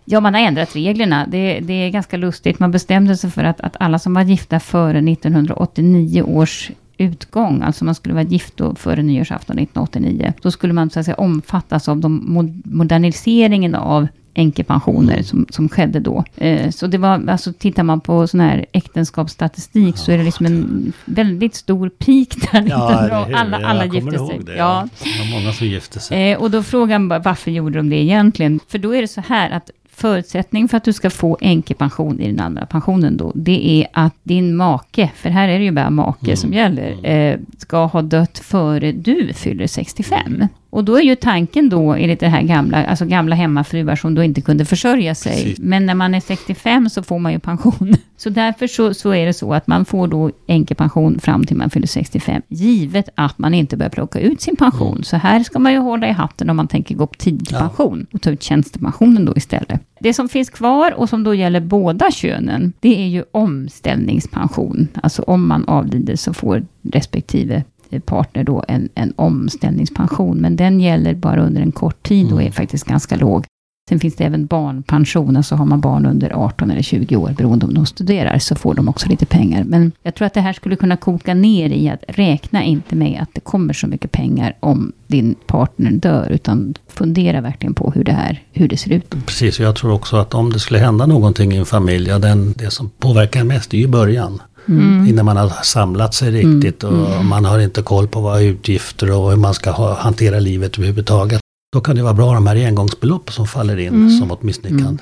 Ja, 0.05 0.21
man 0.21 0.35
har 0.35 0.41
ändrat 0.41 0.77
reglerna. 0.77 1.27
Det, 1.29 1.61
det 1.61 1.73
är 1.75 1.91
ganska 1.91 2.17
lustigt. 2.17 2.59
Man 2.59 2.71
bestämde 2.71 3.17
sig 3.17 3.31
för 3.31 3.45
att, 3.45 3.61
att 3.61 3.77
alla 3.81 3.99
som 3.99 4.15
var 4.15 4.23
gifta 4.23 4.61
före 4.61 4.99
1989 4.99 6.23
års 6.23 6.71
utgång, 6.99 7.63
alltså 7.63 7.85
man 7.85 7.95
skulle 7.95 8.15
vara 8.15 8.25
gift 8.25 8.57
då 8.57 8.75
före 8.75 9.03
nyårsafton 9.03 9.59
1989, 9.59 10.33
då 10.43 10.51
skulle 10.51 10.73
man 10.73 10.91
så 10.91 10.99
att 11.01 11.05
säga 11.05 11.15
omfattas 11.15 11.89
av 11.89 11.97
de 11.97 12.21
mo- 12.39 12.63
moderniseringen 12.65 13.75
av 13.75 14.07
änkepensioner 14.35 15.23
som, 15.23 15.47
som 15.51 15.69
skedde 15.69 16.01
då. 16.01 16.25
Eh, 16.37 16.71
så 16.71 16.87
det 16.87 16.99
var, 16.99 17.29
alltså 17.31 17.53
tittar 17.53 17.83
man 17.83 18.01
på 18.01 18.27
sån 18.27 18.41
här 18.41 18.67
äktenskapsstatistik 18.73 19.97
så 19.99 20.13
är 20.13 20.19
det 20.19 20.25
liksom 20.25 20.47
en 20.47 20.93
väldigt 21.05 21.55
stor 21.55 21.89
peak 21.89 22.29
där. 22.53 22.67
Ja, 22.69 23.27
alla, 23.35 23.57
alla 23.57 23.85
jag 23.87 23.95
gifte 23.95 24.19
sig. 24.19 24.41
det. 24.47 24.57
Ja. 24.57 24.57
Ja. 24.57 24.89
Det 25.05 25.31
var 25.33 25.41
många 25.41 25.53
som 25.53 25.67
gifte 25.67 26.01
sig. 26.01 26.33
Eh, 26.33 26.39
och 26.39 26.51
då 26.51 26.63
frågar 26.63 26.99
bara, 26.99 27.19
varför 27.19 27.51
gjorde 27.51 27.79
de 27.79 27.91
det 27.91 27.97
egentligen? 27.97 28.61
För 28.69 28.79
då 28.79 28.95
är 28.95 29.01
det 29.03 29.09
så 29.09 29.21
här 29.29 29.51
att 29.51 29.71
förutsättning 29.95 30.69
för 30.69 30.77
att 30.77 30.85
du 30.85 30.93
ska 30.93 31.11
få 31.11 31.39
änkepension 31.41 32.21
i 32.21 32.27
den 32.27 32.41
andra 32.41 32.67
pensionen 32.67 33.17
då, 33.17 33.33
det 33.35 33.83
är 33.83 33.87
att 33.93 34.15
din 34.23 34.57
make, 34.57 35.11
för 35.15 35.31
här 35.31 35.49
är 35.49 35.59
det 35.59 35.65
ju 35.65 35.71
bara 35.71 35.91
make 35.91 36.37
som 36.37 36.53
gäller, 36.53 37.07
eh, 37.11 37.39
ska 37.59 37.85
ha 37.85 38.03
dött 38.03 38.39
före 38.39 38.93
du 38.93 39.33
fyller 39.33 39.67
65. 39.67 40.49
Och 40.75 40.85
då 40.85 40.97
är 40.97 41.03
ju 41.03 41.17
tanken 41.17 41.69
då, 41.69 41.93
enligt 41.93 42.21
det 42.21 42.29
här 42.29 42.43
gamla, 42.43 42.85
alltså 42.85 43.05
gamla 43.05 43.37
hemmafruar 43.37 43.97
som 43.97 44.15
då 44.15 44.23
inte 44.23 44.41
kunde 44.41 44.65
försörja 44.65 45.15
sig. 45.15 45.33
Precis. 45.33 45.59
Men 45.59 45.87
när 45.87 45.95
man 45.95 46.15
är 46.15 46.21
65 46.21 46.91
så 46.91 47.03
får 47.03 47.19
man 47.19 47.33
ju 47.33 47.39
pension. 47.39 47.95
Så 48.17 48.31
därför 48.31 48.67
så, 48.67 48.95
så 48.95 49.11
är 49.15 49.27
det 49.27 49.33
så 49.33 49.55
att 49.55 49.67
man 49.67 49.85
får 49.85 50.09
då 50.09 50.31
änkepension 50.47 51.19
fram 51.21 51.45
till 51.45 51.57
man 51.57 51.71
fyller 51.71 51.87
65. 51.87 52.43
Givet 52.49 53.09
att 53.15 53.39
man 53.39 53.55
inte 53.55 53.77
börjar 53.77 53.91
plocka 53.91 54.21
ut 54.21 54.41
sin 54.41 54.57
pension. 54.57 55.05
Så 55.05 55.17
här 55.17 55.43
ska 55.43 55.59
man 55.59 55.73
ju 55.73 55.79
hålla 55.79 56.09
i 56.09 56.13
hatten 56.13 56.51
om 56.51 56.57
man 56.57 56.69
tänker 56.69 56.95
gå 56.95 57.07
på 57.07 57.15
tidig 57.15 57.49
Ja. 57.51 57.59
pension. 57.59 58.07
Och 58.13 58.23
ta 58.23 58.31
ut 58.31 58.43
tjänstepensionen 58.43 59.25
då 59.25 59.33
istället. 59.37 59.81
Det 60.01 60.15
som 60.15 60.29
finns 60.29 60.51
kvar 60.51 60.93
och 60.95 61.09
som 61.09 61.25
då 61.25 61.35
gäller 61.35 61.61
båda 61.61 62.11
könen. 62.11 62.73
Det 62.81 63.03
är 63.03 63.07
ju 63.07 63.25
omställningspension. 63.33 64.89
Alltså 65.03 65.23
om 65.23 65.49
man 65.49 65.65
avlider 65.65 66.17
så 66.17 66.35
får 66.35 66.63
respektive 66.93 67.65
partner 68.07 68.45
då 68.45 68.65
en, 68.69 68.89
en 68.95 69.13
omställningspension. 69.17 70.39
Men 70.39 70.57
den 70.57 70.81
gäller 70.81 71.15
bara 71.15 71.43
under 71.43 71.63
en 71.63 71.73
kort 71.73 72.03
tid 72.03 72.33
och 72.33 72.43
är 72.43 72.51
faktiskt 72.51 72.85
ganska 72.85 73.17
låg. 73.17 73.47
Sen 73.89 74.01
finns 74.01 74.15
det 74.15 74.25
även 74.25 74.47
barnpension, 74.47 75.37
alltså 75.37 75.55
har 75.55 75.65
man 75.65 75.81
barn 75.81 76.07
under 76.07 76.31
18 76.31 76.71
eller 76.71 76.83
20 76.83 77.17
år, 77.17 77.35
beroende 77.37 77.67
om 77.67 77.75
de 77.75 77.87
studerar, 77.87 78.39
så 78.39 78.55
får 78.55 78.75
de 78.75 78.89
också 78.89 79.09
lite 79.09 79.27
pengar. 79.27 79.65
Men 79.65 79.93
jag 80.03 80.15
tror 80.15 80.27
att 80.27 80.35
det 80.35 80.41
här 80.41 80.53
skulle 80.53 80.77
kunna 80.77 80.97
koka 80.97 81.35
ner 81.35 81.71
i 81.71 81.89
att 81.89 82.05
räkna 82.09 82.65
inte 82.65 82.97
med 82.97 83.19
att 83.23 83.29
det 83.33 83.41
kommer 83.41 83.73
så 83.73 83.87
mycket 83.87 84.13
pengar 84.13 84.57
om 84.61 84.93
din 85.07 85.35
partner 85.47 85.91
dör, 85.91 86.31
utan 86.31 86.75
fundera 86.89 87.41
verkligen 87.41 87.75
på 87.75 87.91
hur 87.91 88.05
det 88.05 88.13
här, 88.13 88.43
hur 88.53 88.69
det 88.69 88.77
ser 88.77 88.93
ut. 88.93 89.15
Precis, 89.27 89.61
och 89.61 89.67
jag 89.67 89.77
tror 89.77 89.93
också 89.93 90.17
att 90.17 90.35
om 90.35 90.53
det 90.53 90.59
skulle 90.59 90.79
hända 90.79 91.07
någonting 91.07 91.53
i 91.53 91.57
en 91.57 91.67
familj, 91.67 92.09
ja, 92.09 92.19
den, 92.19 92.53
det 92.53 92.71
som 92.71 92.91
påverkar 92.91 93.45
mest 93.45 93.75
är 93.75 93.79
ju 93.79 93.89
början. 93.89 94.41
Mm. 94.69 95.07
Innan 95.07 95.25
man 95.25 95.37
har 95.37 95.49
samlat 95.63 96.15
sig 96.15 96.31
riktigt 96.31 96.85
och 96.85 97.25
man 97.25 97.45
har 97.45 97.59
inte 97.59 97.83
koll 97.83 98.09
på 98.09 98.21
vad 98.21 98.43
utgifter 98.43 99.11
och 99.11 99.31
hur 99.31 99.37
man 99.37 99.55
ska 99.55 99.71
ha, 99.71 99.95
hantera 100.01 100.39
livet 100.41 100.79
överhuvudtaget. 100.79 101.41
Då 101.73 101.81
kan 101.81 101.97
det 101.97 102.03
vara 102.03 102.15
bra 102.15 102.35
de 102.35 102.47
här 102.47 102.67
engångsbelopp 102.67 103.33
som 103.33 103.47
faller 103.47 103.77
in 103.77 103.89
Mm. 103.89 104.11
som 104.19 104.31
åtminstone 104.31 104.69
Mm. 104.69 104.85
kan 104.85 104.99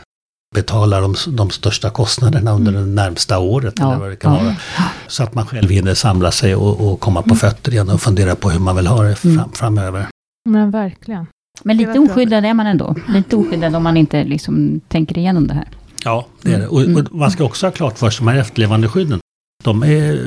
betala 0.54 1.00
de, 1.00 1.14
de 1.26 1.50
största 1.50 1.90
kostnaderna 1.90 2.52
under 2.52 2.72
det 2.72 2.86
närmsta 2.86 3.38
året 3.38 3.74
Ja. 3.78 3.88
eller 3.90 4.00
vad 4.00 4.10
det 4.10 4.16
kan 4.16 4.34
Ja. 4.34 4.42
vara. 4.44 4.54
Så 5.08 5.22
att 5.22 5.34
man 5.34 5.46
själv 5.46 5.70
hinner 5.70 5.94
samla 5.94 6.30
sig 6.30 6.54
och, 6.54 6.92
och 6.92 7.00
komma 7.00 7.22
på 7.22 7.34
fötter 7.34 7.72
igen 7.72 7.90
och 7.90 8.00
fundera 8.00 8.34
på 8.34 8.50
hur 8.50 8.58
man 8.60 8.76
vill 8.76 8.86
ha 8.86 9.02
det 9.02 9.16
fram, 9.16 9.32
Mm. 9.32 9.52
framöver. 9.52 10.06
Men 10.50 10.70
verkligen. 10.70 11.26
Men 11.64 11.76
lite 11.76 11.98
oskyddad 11.98 12.44
är 12.44 12.54
man 12.54 12.66
ändå. 12.66 12.94
Lite 13.08 13.36
oskyddad 13.36 13.74
om 13.76 13.82
man 13.82 13.96
inte 13.96 14.24
liksom 14.24 14.80
tänker 14.88 15.18
igenom 15.18 15.46
det 15.46 15.54
här. 15.54 15.68
Ja, 16.04 16.26
det 16.42 16.52
är 16.54 16.58
det. 16.58 16.66
Och, 16.66 16.80
och 16.80 17.14
man 17.14 17.30
ska 17.30 17.44
också 17.44 17.66
ha 17.66 17.70
klart 17.72 17.98
för 17.98 18.10
sig 18.10 18.24
de 18.26 18.30
här 18.32 18.38
efterlevandeskydden. 18.38 19.18
De 19.62 19.82
är, 19.82 20.18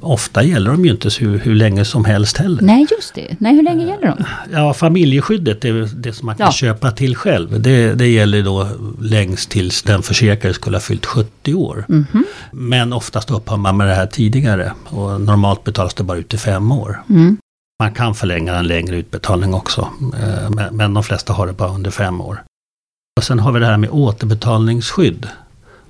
ofta 0.00 0.42
gäller 0.42 0.70
de 0.70 0.84
ju 0.84 0.90
inte 0.90 1.08
hur, 1.20 1.38
hur 1.38 1.54
länge 1.54 1.84
som 1.84 2.04
helst 2.04 2.36
heller. 2.36 2.62
Nej, 2.62 2.86
just 2.90 3.14
det. 3.14 3.36
Nej, 3.38 3.54
hur 3.56 3.62
länge 3.62 3.86
gäller 3.86 4.06
de? 4.16 4.24
Ja, 4.52 4.74
familjeskyddet 4.74 5.64
är 5.64 5.72
det 5.96 6.12
som 6.12 6.26
man 6.26 6.36
kan 6.36 6.44
Ja. 6.46 6.52
köpa 6.52 6.90
till 6.90 7.16
själv. 7.16 7.60
Det, 7.60 7.94
det 7.94 8.06
gäller 8.08 8.42
då 8.42 8.68
längst 9.00 9.50
tills 9.50 9.82
den 9.82 10.02
försäkrade 10.02 10.54
skulle 10.54 10.76
ha 10.76 10.80
fyllt 10.80 11.06
70 11.06 11.54
år. 11.54 11.84
Mhm. 11.88 12.24
Men 12.52 12.92
oftast 12.92 13.30
upphör 13.30 13.56
man 13.56 13.76
med 13.76 13.86
det 13.88 13.94
här 13.94 14.06
tidigare. 14.06 14.72
Och 14.84 15.20
normalt 15.20 15.64
betalas 15.64 15.94
det 15.94 16.02
bara 16.04 16.18
ut 16.18 16.34
i 16.34 16.38
fem 16.38 16.72
år. 16.72 17.02
Mm. 17.10 17.36
Man 17.82 17.92
kan 17.92 18.14
förlänga 18.14 18.54
en 18.54 18.66
längre 18.66 18.96
utbetalning 18.96 19.54
också. 19.54 19.88
eh, 20.22 20.50
Men, 20.50 20.76
men 20.76 20.94
de 20.94 21.02
flesta 21.02 21.32
har 21.32 21.46
det 21.46 21.52
bara 21.52 21.70
under 21.74 21.90
fem 21.90 22.20
år. 22.20 22.42
Och 23.20 23.24
sen 23.24 23.38
har 23.38 23.52
vi 23.52 23.60
det 23.60 23.66
här 23.66 23.76
med 23.76 23.90
återbetalningsskydd. 23.90 25.28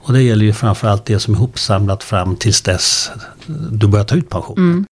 Och 0.06 0.12
det 0.12 0.22
gäller 0.22 0.44
ju 0.44 0.52
framförallt 0.52 1.04
det 1.04 1.18
som 1.20 1.34
är 1.34 1.38
ihopsamlat 1.38 2.02
fram 2.04 2.36
tills 2.36 2.62
dess 2.62 3.10
du 3.70 3.86
börjar 3.86 4.04
ta 4.04 4.14
ut 4.14 4.28
pension. 4.30 4.56
Mm. 4.58 4.84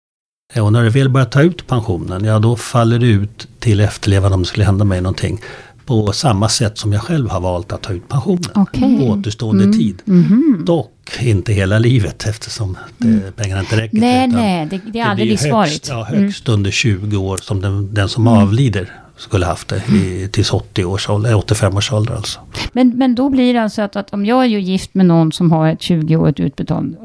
Ja, 0.55 0.63
Och 0.63 0.73
när 0.73 0.83
du 0.83 0.89
väl 0.91 1.09
börjar 1.09 1.27
ta 1.27 1.43
ut 1.43 1.67
pensionen, 1.67 2.25
ja 2.25 2.39
då 2.39 2.57
faller 2.57 2.99
det 2.99 3.07
ut 3.07 3.49
till 3.59 3.81
efterlevande 3.81 4.35
om 4.35 4.43
det 4.43 4.49
skulle 4.49 4.65
hända 4.65 4.85
mig 4.85 5.01
någonting. 5.01 5.41
På 5.87 6.13
samma 6.13 6.49
sätt 6.49 6.79
som 6.79 6.93
jag 6.93 7.03
själv 7.03 7.29
har 7.31 7.41
valt 7.41 7.73
att 7.73 7.83
ta 7.83 7.93
ut 7.93 8.09
pensionen. 8.09 8.51
Okej. 8.55 8.99
På 8.99 9.05
återstående 9.05 9.65
Mm. 9.65 9.79
tid. 9.79 10.03
Mhm. 10.05 10.63
Dock 10.67 10.93
inte 11.21 11.53
hela 11.53 11.79
livet 11.79 12.27
eftersom 12.27 12.79
det, 12.99 13.37
pengarna 13.37 13.61
inte 13.61 13.77
räcker. 13.77 13.99
Nej, 13.99 14.27
nej, 14.29 14.67
det, 14.71 14.81
det 14.93 14.99
är 15.01 15.05
aldrig 15.07 15.29
blir 15.29 15.33
livsvarigt. 15.39 15.89
Ja, 15.89 16.07
Mm. 16.09 16.23
högst 16.23 16.49
under 16.49 16.71
20 16.71 17.17
år 17.17 17.37
som 17.39 17.61
den, 17.61 17.95
den 17.95 18.09
som 18.09 18.27
avlider 18.29 18.93
skulle 19.17 19.47
haft 19.47 19.69
det 19.69 19.83
i, 19.89 20.29
tills 20.33 20.53
80 20.53 20.85
års 20.85 21.09
ålder, 21.09 21.31
eh, 21.31 21.39
85 21.39 21.77
års 21.77 21.93
ålder 21.93 22.15
alltså. 22.15 22.41
Men, 22.73 22.89
men 22.99 23.15
då 23.15 23.29
blir 23.29 23.55
det 23.55 23.63
alltså 23.63 23.83
att, 23.83 23.97
att 23.97 24.13
om 24.13 24.27
jag 24.27 24.43
är 24.45 24.47
gift 24.49 24.95
med 24.95 25.07
någon 25.07 25.33
som 25.33 25.53
har 25.53 25.69
ett 25.69 25.81
20-årigt 25.81 26.41
utbetal, 26.43 26.97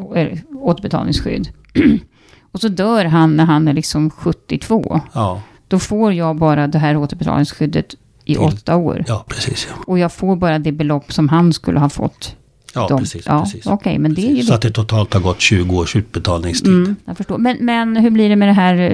återbetalningsskydd. 0.62 1.50
och 2.52 2.60
så 2.62 2.68
dör 2.68 3.06
han 3.06 3.36
när 3.36 3.46
han 3.46 3.68
är 3.68 3.74
liksom 3.74 4.10
72. 4.10 5.02
Ja, 5.14 5.42
Då 5.68 5.80
får 5.80 6.14
jag 6.14 6.36
bara 6.36 6.68
det 6.68 6.80
här 6.80 6.98
återbetalningsskyddet 6.98 7.96
i 8.26 8.38
åtta 8.38 8.76
år. 8.76 9.04
ja 9.08 9.26
precis. 9.28 9.68
Ja, 9.70 9.84
Och 9.88 10.00
jag 10.00 10.12
får 10.12 10.36
bara 10.36 10.60
det 10.60 10.72
belopp 10.72 11.14
som 11.14 11.30
han 11.30 11.54
skulle 11.54 11.80
ha 11.80 11.90
fått. 11.90 12.36
Ja 12.82 12.88
dem. 12.88 13.00
precis. 13.00 13.26
ja, 13.26 13.42
precis. 13.44 13.66
Okej, 13.66 13.98
men 14.00 14.14
det 14.14 14.22
är 14.22 14.24
ju 14.24 14.30
precis. 14.30 14.48
Så 14.48 14.54
att 14.54 14.62
det 14.62 14.72
totalt 14.72 15.14
har 15.14 15.22
gått 15.22 15.42
20 15.42 15.76
års 15.78 15.96
utbetalningstid. 15.96 16.72
Mm, 16.74 16.96
jag 17.06 17.18
förstår. 17.18 17.38
Men, 17.38 17.58
men 17.60 17.98
hur 17.98 18.10
blir 18.10 18.30
det 18.30 18.36
med 18.36 18.48
det 18.48 18.54
här 18.54 18.74
eh, 18.76 18.92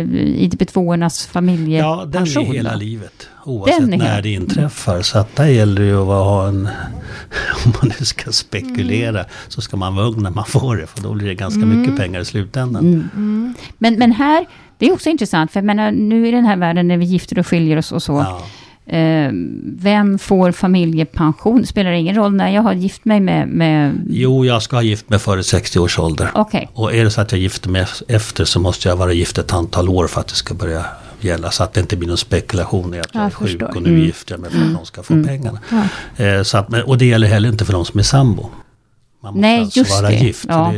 ITP2-ornas 0.48 1.30
Ja, 1.34 2.06
den 2.06 2.26
familjepension? 2.26 2.44
är 2.52 2.54
hela 2.58 2.72
då? 2.74 2.80
livet. 2.80 3.28
Oavsett 3.46 3.88
när 3.90 3.98
hela- 3.98 4.22
det 4.22 4.30
inträffar. 4.34 5.02
Så 5.02 5.18
att 5.20 5.36
där 5.36 5.46
gäller 5.48 5.82
det 5.82 5.88
ju 5.88 6.02
att 6.02 6.08
ha 6.08 6.48
en... 6.48 6.70
Om 7.66 7.74
man 7.82 7.92
nu 8.00 8.06
ska 8.06 8.32
spekulera 8.32 9.20
Mm. 9.20 9.26
så 9.48 9.62
ska 9.62 9.78
man 9.78 9.96
vara 9.96 10.06
ung 10.06 10.24
när 10.24 10.30
man 10.32 10.46
får 10.46 10.76
det. 10.78 10.88
För 10.88 11.04
då 11.04 11.14
blir 11.14 11.28
det 11.28 11.36
ganska 11.36 11.60
mycket 11.66 11.98
pengar 11.98 12.20
i 12.20 12.26
slutändan. 12.26 12.84
Mm. 13.16 13.54
Men, 13.78 14.00
men 14.00 14.12
här, 14.12 14.46
det 14.78 14.86
är 14.88 14.94
också 14.94 15.10
intressant, 15.10 15.52
för 15.52 15.60
jag 15.60 15.66
menar, 15.66 15.92
nu 15.92 16.28
i 16.28 16.32
den 16.32 16.46
här 16.46 16.56
världen 16.58 16.88
när 16.88 16.98
vi 16.98 17.06
gifter 17.06 17.40
och 17.40 17.48
skiljer 17.48 17.78
oss 17.78 17.92
och 17.92 18.04
så. 18.04 18.14
Ja. 18.14 18.42
Eh, 18.86 19.30
vem 19.64 20.20
får 20.20 20.52
familjepension? 20.52 21.66
Spelar 21.66 21.92
det 21.92 21.98
ingen 21.98 22.16
roll 22.16 22.34
när 22.36 22.50
jag 22.50 22.62
har 22.62 22.74
gift 22.74 23.06
mig 23.06 23.20
med... 23.20 23.48
med 23.48 24.06
Jo, 24.10 24.46
jag 24.46 24.62
ska 24.62 24.76
ha 24.76 24.84
gift 24.84 25.10
mig 25.10 25.20
före 25.20 25.44
60 25.44 25.80
års 25.80 26.00
ålder. 26.00 26.30
Okej. 26.34 26.70
Och 26.74 26.94
är 26.94 27.04
det 27.04 27.12
så 27.12 27.22
att 27.22 27.32
jag 27.32 27.42
gifter 27.42 27.70
mig 27.70 27.86
efter 28.08 28.46
så 28.46 28.60
måste 28.60 28.90
jag 28.90 28.96
vara 28.96 29.14
gift 29.14 29.38
ett 29.38 29.54
antal 29.54 29.90
år 29.90 30.08
för 30.08 30.22
att 30.22 30.28
det 30.28 30.36
ska 30.36 30.54
börja 30.54 30.86
gälla. 31.22 31.52
Så 31.52 31.64
att 31.64 31.74
det 31.74 31.80
inte 31.80 31.98
blir 31.98 32.08
någon 32.08 32.18
spekulation 32.18 32.94
i 32.94 33.00
att 33.00 33.10
jag 33.14 33.22
är 33.22 33.26
Jag 33.26 33.34
sjuk 33.34 33.50
förstår. 33.50 33.76
och 33.78 33.82
nu 33.84 34.06
gifter 34.06 34.34
jag 34.34 34.42
mig 34.42 34.52
för 34.52 34.62
att 34.62 34.72
någon 34.72 34.86
ska 34.86 35.04
få 35.04 35.24
pengarna. 35.24 35.60
Ja. 36.18 36.26
Eh, 36.26 36.44
så 36.44 36.58
att, 36.58 36.74
och 36.84 36.98
det 36.98 37.06
gäller 37.06 37.28
heller 37.28 37.50
inte 37.50 37.66
för 37.66 37.74
de 37.74 37.86
som 37.86 38.00
är 38.00 38.04
sambo. 38.04 38.50
Man 39.24 39.34
måste 39.34 39.42
Nej, 39.42 39.60
alltså 39.60 39.80
just 39.80 39.92
vara 39.92 40.08
det. 40.10 40.16
gift. 40.16 40.46
Ja. 40.50 40.74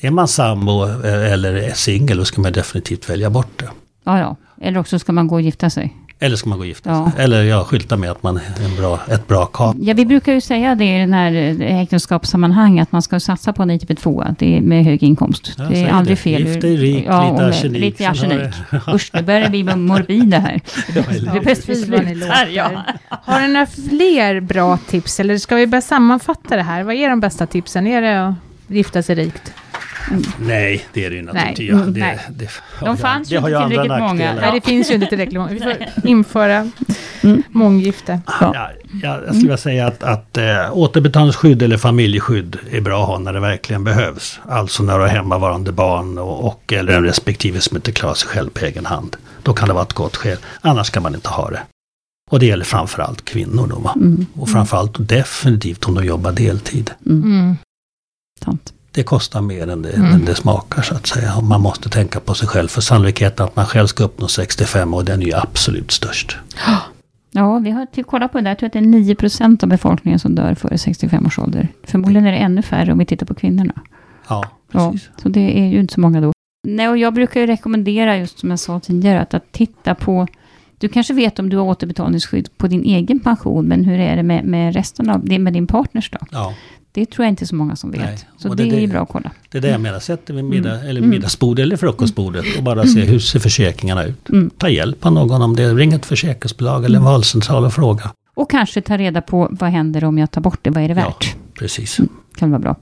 Det, 0.00 0.06
är 0.06 0.10
man 0.10 0.28
sambo 0.28 0.84
eh, 0.84 1.32
eller 1.32 1.54
är 1.54 1.72
singel 1.74 2.16
då 2.18 2.24
ska 2.24 2.40
man 2.40 2.52
definitivt 2.52 3.10
välja 3.10 3.30
bort 3.30 3.50
det. 3.56 3.68
Ja, 4.04 4.18
ja. 4.18 4.36
Eller 4.60 4.80
också 4.80 4.98
ska 4.98 5.12
man 5.12 5.28
gå 5.28 5.34
och 5.34 5.40
gifta 5.40 5.70
sig. 5.70 5.96
Eller 6.18 6.36
ska 6.36 6.48
man 6.48 6.58
gå 6.58 6.62
och 6.62 6.66
gifta 6.66 7.04
sig? 7.04 7.12
Ja. 7.16 7.22
Eller 7.22 7.42
ja, 7.42 7.64
skylta 7.64 7.96
med 7.96 8.10
att 8.10 8.22
man 8.22 8.36
är 8.36 8.64
en 8.64 8.76
bra, 8.76 9.00
ett 9.10 9.28
bra 9.28 9.46
kap. 9.46 9.76
Ja, 9.80 9.94
vi 9.94 10.06
brukar 10.06 10.32
ju 10.32 10.40
säga 10.40 10.74
det 10.74 10.96
i 10.96 10.98
den 10.98 11.12
här 11.12 11.32
eh, 11.60 11.80
äktenskapssammanhang, 11.82 12.80
att 12.80 12.92
man 12.92 13.02
ska 13.02 13.20
satsa 13.20 13.52
på 13.52 13.62
en 13.62 13.70
ITP2, 13.70 14.34
det 14.38 14.56
är 14.56 14.60
med 14.60 14.84
hög 14.84 15.02
inkomst. 15.02 15.52
Ja, 15.58 15.64
det 15.64 15.80
är 15.80 15.88
aldrig 15.88 16.16
det. 16.16 16.20
fel. 16.20 16.46
Gift 16.46 16.60
dig 16.60 16.76
rik, 16.76 17.04
ja, 17.08 17.32
lite 17.32 17.46
arsenik, 17.46 17.80
Lite 17.80 18.08
arsenik. 18.08 18.54
Usch, 18.94 19.10
nu 19.14 19.22
börjar 19.22 19.40
det 19.40 19.50
bli 19.50 19.64
morbida 19.64 20.38
här. 20.38 20.60
Det 20.94 20.98
är 21.38 21.44
bäst 21.44 21.68
vi 21.68 21.74
slutar. 21.76 22.46
Ja. 22.46 22.70
Har 23.08 23.40
ni 23.40 23.48
några 23.48 23.66
fler 23.66 24.40
bra 24.40 24.78
tips? 24.88 25.20
Eller 25.20 25.38
ska 25.38 25.54
vi 25.54 25.66
börja 25.66 25.82
sammanfatta 25.82 26.56
det 26.56 26.62
här? 26.62 26.82
Vad 26.82 26.94
är 26.94 27.08
de 27.08 27.20
bästa 27.20 27.46
tipsen? 27.46 27.86
Är 27.86 28.02
det 28.02 28.26
att 28.28 28.34
gifta 28.66 29.02
sig 29.02 29.14
rikt? 29.14 29.52
Nej, 30.40 30.86
det 30.92 31.04
är 31.04 31.10
det 31.10 31.16
ju 31.16 31.22
naturligtvis. 31.22 31.58
Nej. 31.58 31.68
Ja, 31.68 31.74
Mm, 31.82 31.92
det, 31.94 32.00
nej. 32.00 32.18
det, 32.30 32.48
De 32.80 32.96
fanns 32.96 33.28
det 33.28 33.34
ju 33.34 33.38
inte 33.38 33.50
tillräckligt 33.68 33.88
många. 33.90 34.06
nackdelar. 34.06 34.40
Nej, 34.40 34.60
det 34.60 34.66
finns 34.66 34.90
ju 34.90 34.94
inte 34.94 35.06
tillräckligt 35.06 35.40
många. 35.40 35.52
Vi 35.52 35.60
får 35.60 35.74
införa 36.08 36.70
Mm. 37.22 37.42
månggifte. 37.50 38.20
Ja. 38.26 38.34
Ja, 38.54 38.68
ja, 39.02 39.14
jag 39.14 39.22
skulle 39.24 39.38
vilja 39.40 39.56
säga 39.56 39.86
att, 39.86 40.02
att 40.02 40.36
äh, 40.38 40.44
återbetalningsskydd 40.72 41.62
eller 41.62 41.76
familjeskydd 41.78 42.58
är 42.70 42.80
bra 42.80 43.02
att 43.02 43.08
ha 43.08 43.18
när 43.18 43.32
det 43.32 43.40
verkligen 43.40 43.84
behövs. 43.84 44.40
Alltså 44.48 44.82
när 44.82 44.94
du 44.94 45.00
har 45.00 45.08
hemmavarande 45.08 45.72
barn 45.72 46.18
och, 46.18 46.46
och 46.46 46.72
eller 46.72 46.92
en 46.96 47.04
respektive 47.04 47.60
som 47.60 47.76
inte 47.76 47.92
klarar 47.92 48.14
sig 48.14 48.28
själv 48.28 48.50
på 48.50 48.64
egen 48.64 48.86
hand. 48.86 49.16
Då 49.42 49.52
kan 49.52 49.68
det 49.68 49.74
vara 49.74 49.84
ett 49.84 49.92
gott 49.92 50.16
skäl. 50.16 50.38
Annars 50.60 50.90
kan 50.90 51.02
man 51.02 51.14
inte 51.14 51.28
ha 51.28 51.50
det. 51.50 51.60
Och 52.30 52.38
det 52.40 52.46
gäller 52.46 52.64
framförallt 52.64 53.24
kvinnor 53.24 53.66
då 53.66 53.78
va? 53.78 53.92
Mm. 53.96 54.26
Och 54.34 54.48
framförallt 54.48 54.96
och 54.96 55.02
definitivt 55.04 55.84
om 55.84 55.94
de 55.94 56.04
jobbar 56.04 56.32
deltid. 56.32 56.90
Mm. 57.06 57.22
Mm. 57.22 57.56
Sant. 58.44 58.72
Det 58.96 59.02
kostar 59.02 59.40
mer 59.40 59.68
än 59.70 59.82
det, 59.82 59.90
Mm. 59.96 60.12
än 60.12 60.24
det 60.24 60.34
smakar 60.34 60.82
så 60.82 60.94
att 60.94 61.06
säga. 61.06 61.36
Och 61.36 61.44
man 61.44 61.60
måste 61.60 61.88
tänka 61.88 62.20
på 62.20 62.34
sig 62.34 62.48
själv. 62.48 62.68
För 62.68 62.80
sannolikheten 62.80 63.46
att 63.46 63.56
man 63.56 63.66
själv 63.66 63.86
ska 63.86 64.04
uppnå 64.04 64.28
65 64.28 64.94
år 64.94 65.02
den 65.02 65.22
är 65.22 65.26
ju 65.26 65.34
absolut 65.34 65.90
störst. 65.90 66.36
Ja, 67.32 67.58
vi 67.58 67.70
har 67.70 67.86
till 67.86 68.04
kollat 68.04 68.32
på 68.32 68.38
det 68.38 68.44
där. 68.44 68.50
Jag 68.50 68.58
tror 68.58 68.66
att 68.66 68.72
det 68.72 68.78
är 68.78 68.82
9 68.82 69.14
procent 69.14 69.62
av 69.62 69.68
befolkningen 69.68 70.18
som 70.18 70.34
dör 70.34 70.54
före 70.54 70.78
65 70.78 71.26
års 71.26 71.38
ålder. 71.38 71.68
Förmodligen 71.84 72.26
är 72.26 72.32
det 72.32 72.38
ännu 72.38 72.62
färre 72.62 72.92
om 72.92 72.98
vi 72.98 73.06
tittar 73.06 73.26
på 73.26 73.34
kvinnorna. 73.34 73.72
Ja, 74.28 74.44
Ja, 74.72 74.90
precis. 74.92 75.08
så 75.22 75.28
det 75.28 75.58
är 75.60 75.66
ju 75.66 75.80
inte 75.80 75.94
så 75.94 76.00
många 76.00 76.20
då. 76.20 76.32
Nej, 76.68 76.88
och 76.88 76.98
jag 76.98 77.14
brukar 77.14 77.40
ju 77.40 77.46
rekommendera, 77.46 78.16
just 78.16 78.38
som 78.38 78.50
jag 78.50 78.58
sa 78.58 78.80
tidigare, 78.80 79.20
att, 79.20 79.34
att 79.34 79.52
titta 79.52 79.94
på... 79.94 80.26
Du 80.78 80.88
kanske 80.88 81.14
vet 81.14 81.38
om 81.38 81.48
du 81.48 81.56
har 81.56 81.64
återbetalningsskydd 81.64 82.48
på 82.58 82.66
din 82.66 82.84
egen 82.84 83.20
pension, 83.20 83.64
men 83.66 83.84
hur 83.84 83.98
är 84.00 84.16
det 84.16 84.22
med, 84.22 84.44
med 84.44 84.74
resten 84.74 85.10
av 85.10 85.24
det 85.24 85.38
med 85.38 85.52
din 85.52 85.66
partners 85.66 86.10
då? 86.10 86.18
Ja. 86.30 86.54
Det 86.96 87.06
tror 87.10 87.24
jag 87.24 87.32
inte 87.32 87.46
så 87.46 87.54
många 87.54 87.76
som 87.76 87.90
vet. 87.90 88.00
Nej, 88.00 88.18
Så 88.38 88.54
det, 88.54 88.64
det- 88.64 88.84
är 88.84 88.86
bra 88.88 89.00
att 89.02 89.08
kolla. 89.08 89.30
Det 89.50 89.58
är 89.58 89.62
det 89.62 89.68
jag 89.68 89.80
menar. 89.80 89.98
Sätt 89.98 90.26
dig 90.26 90.36
vid 90.36 90.44
middag, 90.44 90.80
eller 90.80 90.98
Mm. 91.00 91.10
middagsbordet 91.10 91.62
eller 91.62 91.76
frukostbordet 91.76 92.44
och 92.58 92.62
bara 92.62 92.86
se 92.86 93.00
hur 93.04 93.18
ser 93.18 93.38
försäkringarna 93.40 94.04
ut. 94.04 94.28
Mm. 94.28 94.50
Ta 94.58 94.68
hjälp 94.68 95.06
av 95.06 95.12
någon 95.12 95.42
om 95.42 95.56
det. 95.56 95.74
Ring 95.74 95.92
ett 95.92 96.06
försäkringsbolag 96.06 96.84
eller 96.84 96.98
en 96.98 97.04
valcentral 97.04 97.64
och 97.64 97.72
fråga. 97.72 98.10
Och 98.34 98.50
kanske 98.50 98.80
ta 98.80 98.96
reda 98.96 99.22
på 99.22 99.48
vad 99.50 99.70
händer 99.70 100.04
om 100.04 100.18
jag 100.18 100.30
tar 100.30 100.40
bort 100.40 100.58
det, 100.62 100.70
vad 100.70 100.84
är 100.84 100.88
det 100.88 100.94
Ja. 101.00 101.06
värt? 101.06 101.36
Precis. 101.58 101.98
kan 102.36 102.50
vara 102.50 102.60
bra. 102.60 102.76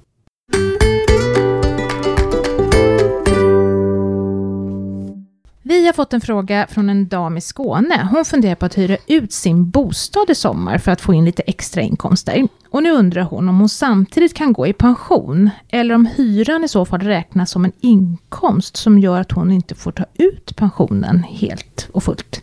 Vi 5.67 5.87
har 5.87 5.93
fått 5.93 6.13
en 6.13 6.21
fråga 6.21 6.67
från 6.71 6.91
en 6.91 7.09
dam 7.09 7.37
i 7.37 7.41
Skåne. 7.41 8.09
Hon 8.11 8.25
funderar 8.25 8.55
på 8.55 8.67
att 8.67 8.79
hyra 8.79 8.97
ut 9.07 9.33
sin 9.33 9.71
bostad 9.71 10.31
i 10.31 10.35
sommar 10.35 10.79
för 10.79 10.93
att 10.93 11.01
få 11.01 11.15
in 11.15 11.25
lite 11.25 11.43
extra 11.43 11.83
inkomster. 11.83 12.49
Och 12.71 12.83
nu 12.83 12.91
undrar 12.91 13.23
hon 13.23 13.49
om 13.49 13.59
hon 13.59 13.69
samtidigt 13.69 14.35
kan 14.35 14.53
gå 14.53 14.67
i 14.67 14.73
pension, 14.73 15.51
eller 15.69 15.95
om 15.95 16.07
hyran 16.07 16.65
i 16.65 16.69
så 16.69 16.85
fall 16.85 17.01
räknas 17.01 17.51
som 17.51 17.65
en 17.65 17.73
inkomst 17.81 18.77
som 18.77 18.99
gör 18.99 19.21
att 19.21 19.33
hon 19.33 19.53
inte 19.53 19.75
får 19.75 19.93
ta 19.93 20.05
ut 20.15 20.57
pensionen 20.57 21.23
helt 21.23 21.89
och 21.93 22.03
fullt. 22.03 22.43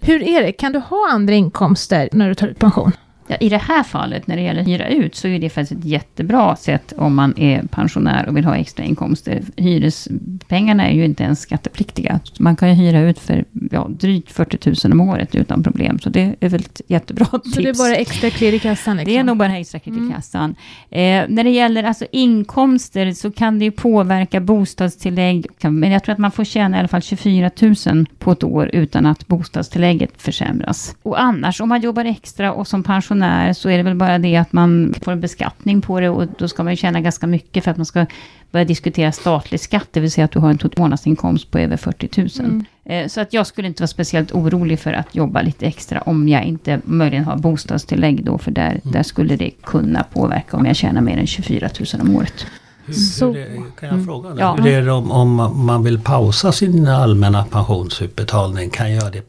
Hur 0.00 0.22
är 0.22 0.42
det? 0.42 0.52
Kan 0.52 0.72
du 0.72 0.78
ha 0.78 1.10
andra 1.10 1.34
inkomster 1.34 2.08
när 2.12 2.28
du 2.28 2.34
tar 2.34 2.46
ut 2.46 2.58
pension? 2.58 2.92
Ja, 3.30 3.36
I 3.40 3.48
det 3.48 3.58
här 3.58 3.82
fallet, 3.82 4.26
när 4.26 4.36
det 4.36 4.42
gäller 4.42 4.62
hyra 4.62 4.88
ut, 4.88 5.14
så 5.14 5.28
är 5.28 5.38
det 5.38 5.50
faktiskt 5.50 5.80
ett 5.80 5.84
jättebra 5.84 6.56
sätt 6.56 6.92
om 6.96 7.14
man 7.14 7.38
är 7.38 7.62
pensionär 7.62 8.28
och 8.28 8.36
vill 8.36 8.44
ha 8.44 8.56
extra 8.56 8.84
inkomster. 8.84 9.42
Hyrespengarna 9.56 10.88
är 10.88 10.94
ju 10.94 11.04
inte 11.04 11.22
ens 11.22 11.40
skattepliktiga. 11.40 12.20
Man 12.38 12.56
kan 12.56 12.68
ju 12.68 12.74
hyra 12.74 13.00
ut 13.00 13.18
för 13.18 13.44
ja, 13.70 13.88
drygt 13.90 14.32
40 14.32 14.88
000 14.88 14.92
om 14.92 15.08
året 15.08 15.34
utan 15.34 15.62
problem. 15.62 15.98
Så 15.98 16.10
det 16.10 16.36
är 16.40 16.48
väl 16.48 16.60
ett 16.60 16.80
jättebra 16.88 17.26
tips. 17.26 17.54
Så 17.54 17.60
det 17.60 17.68
är 17.68 17.74
bara 17.74 17.94
extra 17.94 18.30
klirr 18.30 18.52
i 18.52 18.58
kassan? 18.58 18.96
Liksom. 18.96 19.12
Det 19.12 19.18
är 19.18 19.24
nog 19.24 19.36
bara 19.36 19.58
extra 19.58 19.78
kredit 19.78 20.10
i 20.10 20.12
kassan. 20.12 20.54
Eh, 20.90 21.24
när 21.28 21.44
det 21.44 21.50
gäller 21.50 21.84
alltså 21.84 22.06
inkomster 22.12 23.12
så 23.12 23.30
kan 23.30 23.58
det 23.58 23.64
ju 23.64 23.70
påverka 23.70 24.40
bostadstillägg. 24.40 25.46
Men 25.62 25.90
jag 25.90 26.04
tror 26.04 26.12
att 26.12 26.18
man 26.18 26.30
får 26.30 26.44
tjäna 26.44 26.76
i 26.76 26.78
alla 26.78 26.88
fall 26.88 27.02
24 27.02 27.50
000 27.86 28.06
på 28.18 28.32
ett 28.32 28.44
år 28.44 28.70
utan 28.72 29.06
att 29.06 29.26
bostadstillägget 29.26 30.22
försämras. 30.22 30.96
Och 31.02 31.20
annars 31.20 31.60
om 31.60 31.68
man 31.68 31.80
jobbar 31.80 32.04
extra 32.04 32.52
och 32.52 32.68
som 32.68 32.82
pensionär 32.82 33.19
så 33.54 33.68
är 33.68 33.76
det 33.76 33.82
väl 33.82 33.94
bara 33.94 34.18
det 34.18 34.36
att 34.36 34.52
man 34.52 34.94
får 35.02 35.12
en 35.12 35.20
beskattning 35.20 35.80
på 35.80 36.00
det 36.00 36.08
och 36.08 36.26
då 36.38 36.48
ska 36.48 36.62
man 36.62 36.72
ju 36.72 36.76
tjäna 36.76 37.00
ganska 37.00 37.26
mycket 37.26 37.64
för 37.64 37.70
att 37.70 37.76
man 37.76 37.86
ska 37.86 38.06
börja 38.50 38.64
diskutera 38.64 39.12
statlig 39.12 39.60
skatt, 39.60 39.88
det 39.90 40.00
vill 40.00 40.10
säga 40.10 40.24
att 40.24 40.30
du 40.30 40.38
har 40.38 40.50
en 40.50 40.58
total 40.58 40.82
månadsinkomst 40.82 41.50
på 41.50 41.58
över 41.58 41.76
40 41.76 42.42
000. 42.42 42.64
Eh, 42.84 43.08
Så 43.08 43.20
att 43.20 43.32
jag 43.32 43.46
skulle 43.46 43.68
inte 43.68 43.82
vara 43.82 43.88
speciellt 43.88 44.32
orolig 44.32 44.80
för 44.80 44.92
att 44.92 45.14
jobba 45.14 45.42
lite 45.42 45.66
extra 45.66 46.00
om 46.00 46.28
jag 46.28 46.44
inte 46.44 46.80
möjligen 46.84 47.24
har 47.24 47.36
bostadstillägg 47.36 48.24
då, 48.24 48.38
för 48.38 48.50
där, 48.50 48.80
där 48.82 49.02
skulle 49.02 49.36
det 49.36 49.50
kunna 49.50 50.02
påverka 50.02 50.56
om 50.56 50.66
jag 50.66 50.76
tjänar 50.76 51.00
mer 51.00 51.18
än 51.18 51.26
24 51.26 51.68
000 51.94 52.08
om 52.08 52.16
året. 52.16 52.46
Hur, 52.86 53.26
hur 53.26 53.34
det, 53.34 53.62
kan 53.80 53.88
jag 53.88 54.04
fråga? 54.04 54.28
nu? 54.28 54.40
Ja. 54.40 54.54
Hur 54.54 54.72
är 54.72 54.82
det 54.82 54.92
om, 54.92 55.10
om 55.10 55.66
man 55.66 55.84
vill 55.84 56.00
pausa 56.00 56.52
sin 56.52 56.88
allmänna 56.88 57.44
pensionsutbetalning? 57.44 58.70
Kan 58.70 58.92
jag 58.92 59.02
göra 59.02 59.10
det 59.10 59.22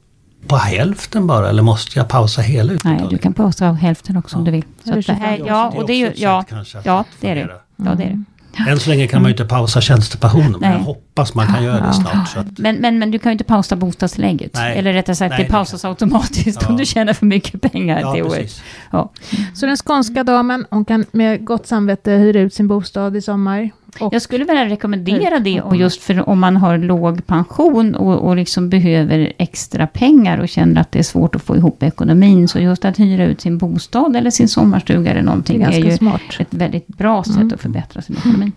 på 0.48 0.56
hälften 0.56 1.28
bara 1.28 1.50
eller 1.50 1.62
måste 1.64 2.00
jag 2.00 2.08
pausa 2.10 2.42
hela 2.42 2.68
Nej, 2.68 2.76
utbetalningen? 2.76 3.10
du 3.10 3.18
kan 3.18 3.34
pausa 3.34 3.70
av 3.70 3.76
hälften 3.76 4.18
också 4.18 4.36
om 4.38 4.42
Ja. 4.42 4.46
du 4.46 4.52
vill. 4.52 4.64
Så 4.84 5.12
det 5.12 5.14
här, 5.20 5.36
25. 5.36 5.48
ja, 5.48 5.74
och 5.76 5.88
det 5.88 5.94
är 5.94 5.98
ju, 5.98 6.12
ja, 6.16 6.42
sätt 6.42 6.50
kanske 6.50 6.78
att 6.80 6.86
ja, 6.86 7.04
det 7.22 7.30
är 7.30 7.36
det. 7.36 7.48
Ja, 7.76 7.96
det 7.96 8.04
är 8.04 8.10
det. 8.10 8.24
Än 8.72 8.80
så 8.80 8.90
länge 8.90 9.08
kan 9.08 9.22
man 9.22 9.30
ju 9.30 9.34
inte 9.34 9.46
pausa 9.46 9.82
tjänstepensionen 9.82 10.52
men 10.52 10.60
Nej. 10.60 10.72
jag 10.72 10.80
hoppas 10.80 11.34
man 11.36 11.48
kan 11.48 11.64
göra 11.64 11.88
det 11.88 11.94
snart. 11.94 12.30
Så 12.30 12.40
att, 12.40 12.58
Men, 12.58 12.76
men, 12.76 13.00
men 13.00 13.12
du 13.12 13.20
kan 13.20 13.30
ju 13.30 13.32
inte 13.32 13.44
pausa 13.44 13.76
bostadstillägget. 13.76 14.52
Nej. 14.54 14.78
Eller 14.78 14.94
rättare 14.94 15.16
sagt, 15.16 15.30
Nej, 15.30 15.38
det 15.38 15.44
det 15.44 15.50
pausas 15.52 15.86
automatiskt 15.86 16.64
om 16.64 16.74
Ja. 16.74 16.78
du 16.78 16.86
tjänar 16.86 17.14
för 17.14 17.26
mycket 17.26 17.62
pengar 17.72 18.00
ja, 18.02 18.14
det 18.14 18.22
året. 18.24 18.34
precis. 18.34 18.62
Ja. 18.92 19.12
Så 19.54 19.66
den 19.66 19.78
skånska 19.78 20.24
damen, 20.24 20.66
hon 20.70 20.86
kan 20.86 21.06
med 21.12 21.46
gott 21.46 21.68
samvete 21.68 22.12
hyra 22.12 22.40
ut 22.40 22.54
sin 22.54 22.68
bostad 22.68 23.16
i 23.18 23.22
sommar. 23.22 23.70
Och 24.00 24.14
Jag 24.14 24.22
skulle 24.22 24.46
vilja 24.46 24.66
rekommendera 24.66 25.40
det, 25.40 25.62
och 25.62 25.76
just 25.76 26.02
för 26.02 26.30
om 26.30 26.40
man 26.40 26.58
har 26.58 26.78
låg 26.78 27.26
pension 27.26 27.96
och, 27.96 28.28
och 28.28 28.36
liksom 28.36 28.70
behöver 28.70 29.34
extra 29.38 29.88
pengar 29.88 30.38
och 30.38 30.50
känner 30.50 30.82
att 30.82 30.92
det 30.92 31.00
är 31.00 31.04
svårt 31.04 31.36
att 31.36 31.42
få 31.42 31.56
ihop 31.58 31.84
ekonomin. 31.84 32.48
Så 32.48 32.60
just 32.60 32.86
att 32.86 33.00
hyra 33.00 33.26
ut 33.26 33.42
sin 33.42 33.58
bostad 33.58 34.16
eller 34.16 34.32
sin 34.32 34.48
sommarstuga 34.48 35.00
eller 35.00 35.14
det 35.14 35.20
är 35.20 35.24
någonting 35.24 35.62
är, 35.62 35.66
ganska 35.66 35.92
ju 35.92 35.98
smart. 35.98 36.22
ett 36.40 36.54
väldigt 36.54 36.88
bra 36.88 37.24
sätt 37.24 37.36
Mm. 37.36 37.52
att 37.54 37.62
förbättra 37.62 38.02
sin 38.02 38.16
ekonomi. 38.18 38.52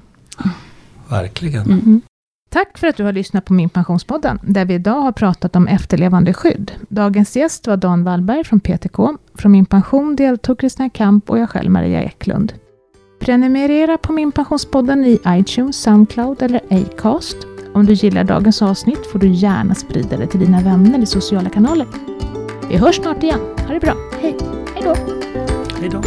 Verkligen. 1.09 1.62
Mm. 1.66 2.01
Tack 2.51 2.79
för 2.79 2.87
att 2.87 2.97
du 2.97 3.05
har 3.05 3.12
lyssnat 3.12 3.44
på 3.44 3.53
Min 3.53 3.68
Pensionspodden, 3.68 4.38
där 4.42 4.64
vi 4.64 4.75
idag 4.75 5.01
har 5.01 5.12
pratat 5.12 5.57
om 5.57 5.68
efterlevandeskydd. 5.68 6.73
Dagens 6.88 7.37
gäst 7.37 7.66
var 7.66 7.77
Dan 7.77 8.05
Wallberg 8.05 8.44
från 8.44 8.61
PTK. 8.61 8.99
Från 9.35 9.53
Min 9.53 9.66
Pension 9.66 10.16
deltog 10.16 10.59
Kristina 10.59 10.90
Kamp 10.90 11.31
och 11.31 11.38
jag 11.38 11.51
själv 11.51 11.70
Maria 11.70 12.03
Eklund. 12.03 12.53
Prenumerera 13.24 13.98
på 13.98 14.12
Min 14.12 14.32
Pensionspodden 14.32 15.04
i 15.04 15.20
iTunes, 15.28 15.82
Soundcloud 15.82 16.42
eller 16.42 16.60
Acast. 16.70 17.37
Om 17.74 17.87
du 17.87 17.92
gillar 17.92 18.24
dagens 18.24 18.62
avsnitt 18.62 19.06
får 19.12 19.18
du 19.18 19.28
gärna 19.28 19.74
sprida 19.74 20.16
det 20.16 20.26
till 20.26 20.40
dina 20.40 20.60
vänner 20.60 21.02
i 21.02 21.06
sociala 21.06 21.50
kanaler. 21.50 21.87
Vi 22.68 22.76
hörs 22.76 22.96
snart 22.96 23.22
igen. 23.22 23.40
Ha 23.66 23.74
det 23.74 23.80
bra. 23.80 23.94
Hej! 24.20 24.37
Hej 24.74 24.82
då! 24.84 24.94
Hej 25.80 25.88
då. 25.88 26.02